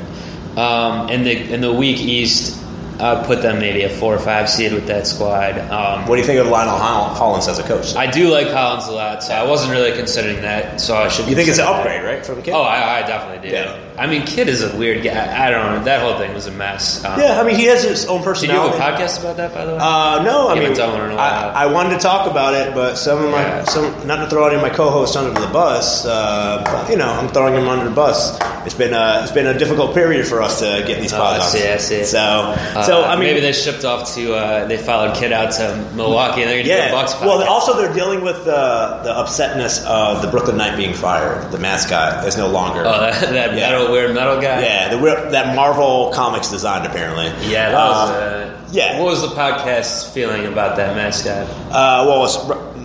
Um, 0.56 1.10
in 1.10 1.24
the 1.24 1.52
in 1.52 1.62
the 1.62 1.74
weak 1.74 2.00
East, 2.00 2.63
I'd 3.00 3.26
put 3.26 3.42
them 3.42 3.60
maybe 3.60 3.84
a 3.84 3.90
four 3.90 4.14
or 4.16 4.20
five 4.20 4.50
seed 4.50 4.72
with 4.74 4.88
that 4.88 5.08
squad. 5.08 5.58
Um, 5.58 6.06
What 6.08 6.16
do 6.16 6.22
you 6.22 6.28
think 6.28 6.40
of 6.40 6.48
Lionel 6.48 6.78
Hollins 6.78 7.48
as 7.48 7.60
a 7.60 7.64
coach? 7.64 7.96
I 7.96 8.10
do 8.10 8.30
like 8.30 8.48
Hollins 8.50 8.88
a 8.88 8.92
lot, 8.92 9.24
so 9.24 9.34
I 9.34 9.44
wasn't 9.44 9.72
really 9.72 9.92
considering 9.94 10.42
that. 10.44 10.80
So 10.80 10.96
I 10.96 11.08
should. 11.10 11.28
you 11.28 11.36
think 11.36 11.50
it's 11.50 11.58
an 11.60 11.66
that. 11.66 11.76
upgrade, 11.76 12.04
right, 12.04 12.26
from 12.26 12.42
Kidd? 12.42 12.54
Oh, 12.54 12.62
I, 12.62 13.00
I 13.00 13.02
definitely 13.08 13.50
do. 13.50 13.56
Yeah. 13.56 13.80
I 13.98 14.08
mean, 14.08 14.26
Kidd 14.26 14.48
is 14.50 14.64
a 14.64 14.76
weird 14.78 15.04
guy. 15.04 15.46
I 15.46 15.50
don't 15.52 15.66
know. 15.76 15.84
That 15.84 16.02
whole 16.02 16.18
thing 16.18 16.34
was 16.34 16.48
a 16.48 16.52
mess. 16.52 17.04
Um, 17.06 17.20
yeah. 17.20 17.40
I 17.40 17.44
mean, 17.44 17.56
he 17.56 17.66
has 17.66 17.84
his 17.84 18.06
own 18.06 18.22
Did 18.24 18.44
you 18.44 18.50
have 18.52 18.74
a 18.74 18.78
podcast 18.78 19.20
about 19.20 19.38
that, 19.38 19.54
by 19.54 19.66
the 19.66 19.74
way? 19.74 19.78
Uh, 19.80 20.24
no, 20.24 20.48
I 20.48 20.54
You 20.56 20.60
mean, 20.62 20.70
haven't 20.70 20.78
done 20.78 21.00
one 21.00 21.12
in 21.12 21.18
a 21.18 21.22
I. 21.22 21.64
I 21.64 21.66
wanted 21.68 21.92
to 21.92 22.00
talk 22.00 22.30
about 22.30 22.54
it, 22.56 22.74
but 22.74 22.96
some 22.96 23.24
of 23.24 23.32
my, 23.32 23.42
Yeah. 23.42 23.64
some, 23.66 24.08
not 24.08 24.18
to 24.24 24.30
throw 24.30 24.48
any 24.48 24.56
of 24.56 24.62
my 24.62 24.70
co-hosts 24.70 25.16
under 25.16 25.40
the 25.40 25.48
bus, 25.48 26.06
uh, 26.06 26.62
but 26.66 26.90
you 26.90 26.98
know, 26.98 27.08
I'm 27.10 27.28
throwing 27.30 27.54
them 27.56 27.68
under 27.68 27.86
the 27.86 27.96
bus. 27.96 28.38
It's 28.66 28.74
been 28.76 28.94
a, 28.94 29.22
it's 29.24 29.32
been 29.32 29.48
a 29.48 29.58
difficult 29.58 29.94
period 29.94 30.26
for 30.28 30.42
us 30.42 30.60
to 30.60 30.84
get 30.88 31.02
these 31.02 31.14
Oh, 31.14 31.18
pods 31.18 31.40
I 31.40 31.46
on. 31.46 31.52
see, 31.52 31.68
I 31.68 31.78
see. 31.78 32.04
So, 32.04 32.20
Uh, 32.20 32.84
so 32.84 33.04
I 33.04 33.16
mean, 33.16 33.26
maybe 33.26 33.40
they 33.42 33.52
shipped 33.54 33.84
off 33.86 34.14
to. 34.16 34.34
Uh, 34.36 34.66
they 34.68 34.78
followed 34.78 35.16
Kidd 35.16 35.32
out 35.32 35.52
to 35.54 35.90
Milwaukee, 35.96 36.42
and 36.42 36.50
they're 36.50 36.64
going 36.64 36.66
to 36.66 36.72
yeah. 36.72 36.90
a 36.90 36.92
Bucks 36.92 37.14
podcast. 37.14 37.26
Well, 37.28 37.44
also 37.48 37.76
they're 37.76 37.94
dealing 37.94 38.22
with 38.22 38.46
the 38.46 39.00
the 39.04 39.14
upsetness 39.14 39.86
of 39.86 40.22
the 40.22 40.28
Brooklyn 40.30 40.58
Knight 40.58 40.78
being 40.78 40.94
fired. 40.94 41.52
The 41.52 41.60
mascot 41.60 42.26
is 42.28 42.38
no 42.38 42.48
longer. 42.48 42.82
oh, 42.86 43.00
that, 43.00 43.22
that 43.22 43.58
Yeah. 43.58 43.70
metal 43.72 43.92
weird 43.92 44.14
metal 44.16 44.36
guy. 44.42 44.62
yeah, 44.64 44.90
the, 44.90 44.98
that 45.32 45.56
Marvel 45.56 46.12
Comics 46.14 46.50
design 46.50 46.86
apparently. 46.86 47.26
Yeah, 47.50 47.72
that 47.72 47.90
was. 47.90 48.10
Uh, 48.10 48.14
Uh, 48.14 48.60
yeah. 48.72 49.00
What 49.00 49.10
was 49.12 49.22
the 49.22 49.28
podcast 49.36 50.12
feeling 50.14 50.46
about 50.48 50.78
that 50.78 50.96
mascot? 50.96 51.48
Uh, 51.70 52.06
well, 52.08 52.26
it's, 52.26 52.38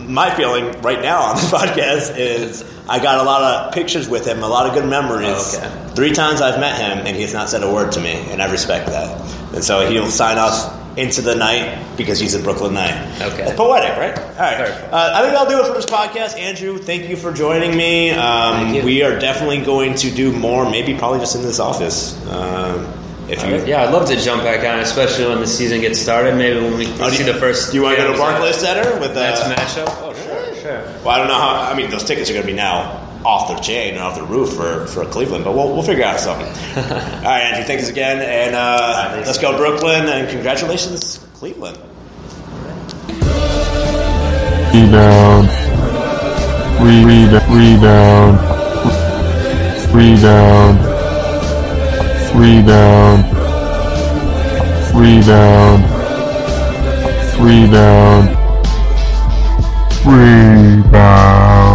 my 0.09 0.35
feeling 0.35 0.81
right 0.83 1.01
now 1.01 1.21
on 1.23 1.37
the 1.37 1.43
podcast 1.57 2.17
is 2.17 2.65
I 2.89 2.99
got 2.99 3.21
a 3.21 3.23
lot 3.23 3.43
of 3.43 3.75
pictures 3.75 4.09
with 4.09 4.27
him, 4.27 4.43
a 4.43 4.49
lot 4.49 4.67
of 4.67 4.75
good 4.75 4.89
memories. 4.89 5.55
Oh, 5.57 5.59
okay. 5.59 5.95
Three 5.95 6.13
times 6.13 6.41
I've 6.41 6.59
met 6.59 6.81
him, 6.81 7.07
and 7.07 7.15
he 7.15 7.23
has 7.23 7.35
not 7.35 7.49
said 7.51 7.63
a 7.63 7.73
word 7.73 7.93
to 7.93 8.01
me, 8.01 8.13
and 8.13 8.41
I 8.41 8.51
respect 8.51 8.87
that. 8.87 9.21
And 9.55 9.63
so 9.63 9.89
he'll 9.89 10.11
sign 10.11 10.39
off 10.39 10.77
into 10.99 11.23
the 11.23 11.35
night 11.35 11.97
because 11.97 12.19
he's 12.19 12.35
a 12.35 12.43
Brooklyn 12.43 12.75
Knight. 12.75 13.21
Okay. 13.21 13.45
It's 13.45 13.57
poetic, 13.57 13.97
right? 13.97 14.19
All 14.19 14.35
right. 14.35 14.61
Uh, 14.93 15.13
I 15.15 15.23
think 15.23 15.37
I'll 15.37 15.49
do 15.49 15.61
it 15.61 15.67
for 15.67 15.75
this 15.75 15.87
podcast. 15.87 16.37
Andrew, 16.39 16.77
thank 16.79 17.09
you 17.09 17.17
for 17.17 17.33
joining 17.33 17.77
me. 17.77 18.11
Um, 18.11 18.75
you. 18.75 18.83
We 18.83 19.03
are 19.03 19.19
definitely 19.19 19.61
going 19.61 19.95
to 19.97 20.11
do 20.11 20.33
more, 20.33 20.69
maybe 20.69 20.97
probably 20.97 21.21
just 21.21 21.37
in 21.37 21.43
this 21.43 21.61
office. 21.61 22.21
Um, 22.27 22.93
if 23.29 23.45
you, 23.45 23.65
Yeah, 23.71 23.83
I'd 23.85 23.93
love 23.93 24.07
to 24.09 24.17
jump 24.17 24.43
back 24.43 24.61
on, 24.65 24.81
especially 24.81 25.27
when 25.27 25.41
the 25.41 25.47
season 25.47 25.81
gets 25.81 25.99
started. 26.01 26.35
Maybe 26.37 26.61
when 26.61 26.79
we 26.79 26.87
Oh, 27.01 27.11
do 27.11 27.17
see 27.17 27.25
you- 27.27 27.33
the 27.33 27.39
first. 27.39 27.71
Do 27.71 27.77
you 27.77 27.83
want 27.83 27.97
to 27.99 28.03
go 28.05 28.13
to. 28.13 28.19
Barclays 28.19 28.57
Center 28.57 28.99
with 29.01 29.17
uh, 29.17 29.21
Next 29.21 29.41
matchup? 29.43 29.87
Oh, 30.03 30.15
sure, 30.15 30.55
sure. 30.63 30.83
Well, 31.05 31.09
I 31.11 31.19
don't 31.19 31.29
know 31.29 31.35
how. 31.35 31.71
I 31.71 31.75
mean, 31.75 31.91
those 31.91 32.05
tickets 32.05 32.31
are 32.31 32.33
going 32.33 32.47
to 32.47 32.51
be 32.53 32.57
now 32.57 33.05
off 33.25 33.49
the 33.49 33.57
chain 33.61 33.95
and 33.95 34.03
off 34.03 34.15
the 34.17 34.23
roof 34.25 34.55
for, 34.55 34.87
for 34.87 35.05
Cleveland, 35.05 35.45
but 35.45 35.53
we'll, 35.53 35.73
we'll 35.75 35.83
figure 35.83 36.05
out 36.05 36.21
something. 36.21 36.47
All 36.77 36.83
right, 37.25 37.43
Andrew, 37.43 37.65
thanks 37.65 37.89
again, 37.89 38.21
and 38.23 38.55
uh, 38.55 39.11
thanks. 39.13 39.27
let's 39.27 39.39
go 39.39 39.57
Brooklyn, 39.57 40.07
and 40.09 40.29
congratulations, 40.31 41.19
Cleveland. 41.35 41.77
Rebound. 44.73 45.49
Re- 46.81 47.05
re- 47.05 47.41
rebound. 47.51 48.39
Rebound. 49.93 50.79
Rebound. 52.39 53.25
Rebound. 54.95 55.83
Rebound. 57.41 58.29
Rebound. 60.07 61.68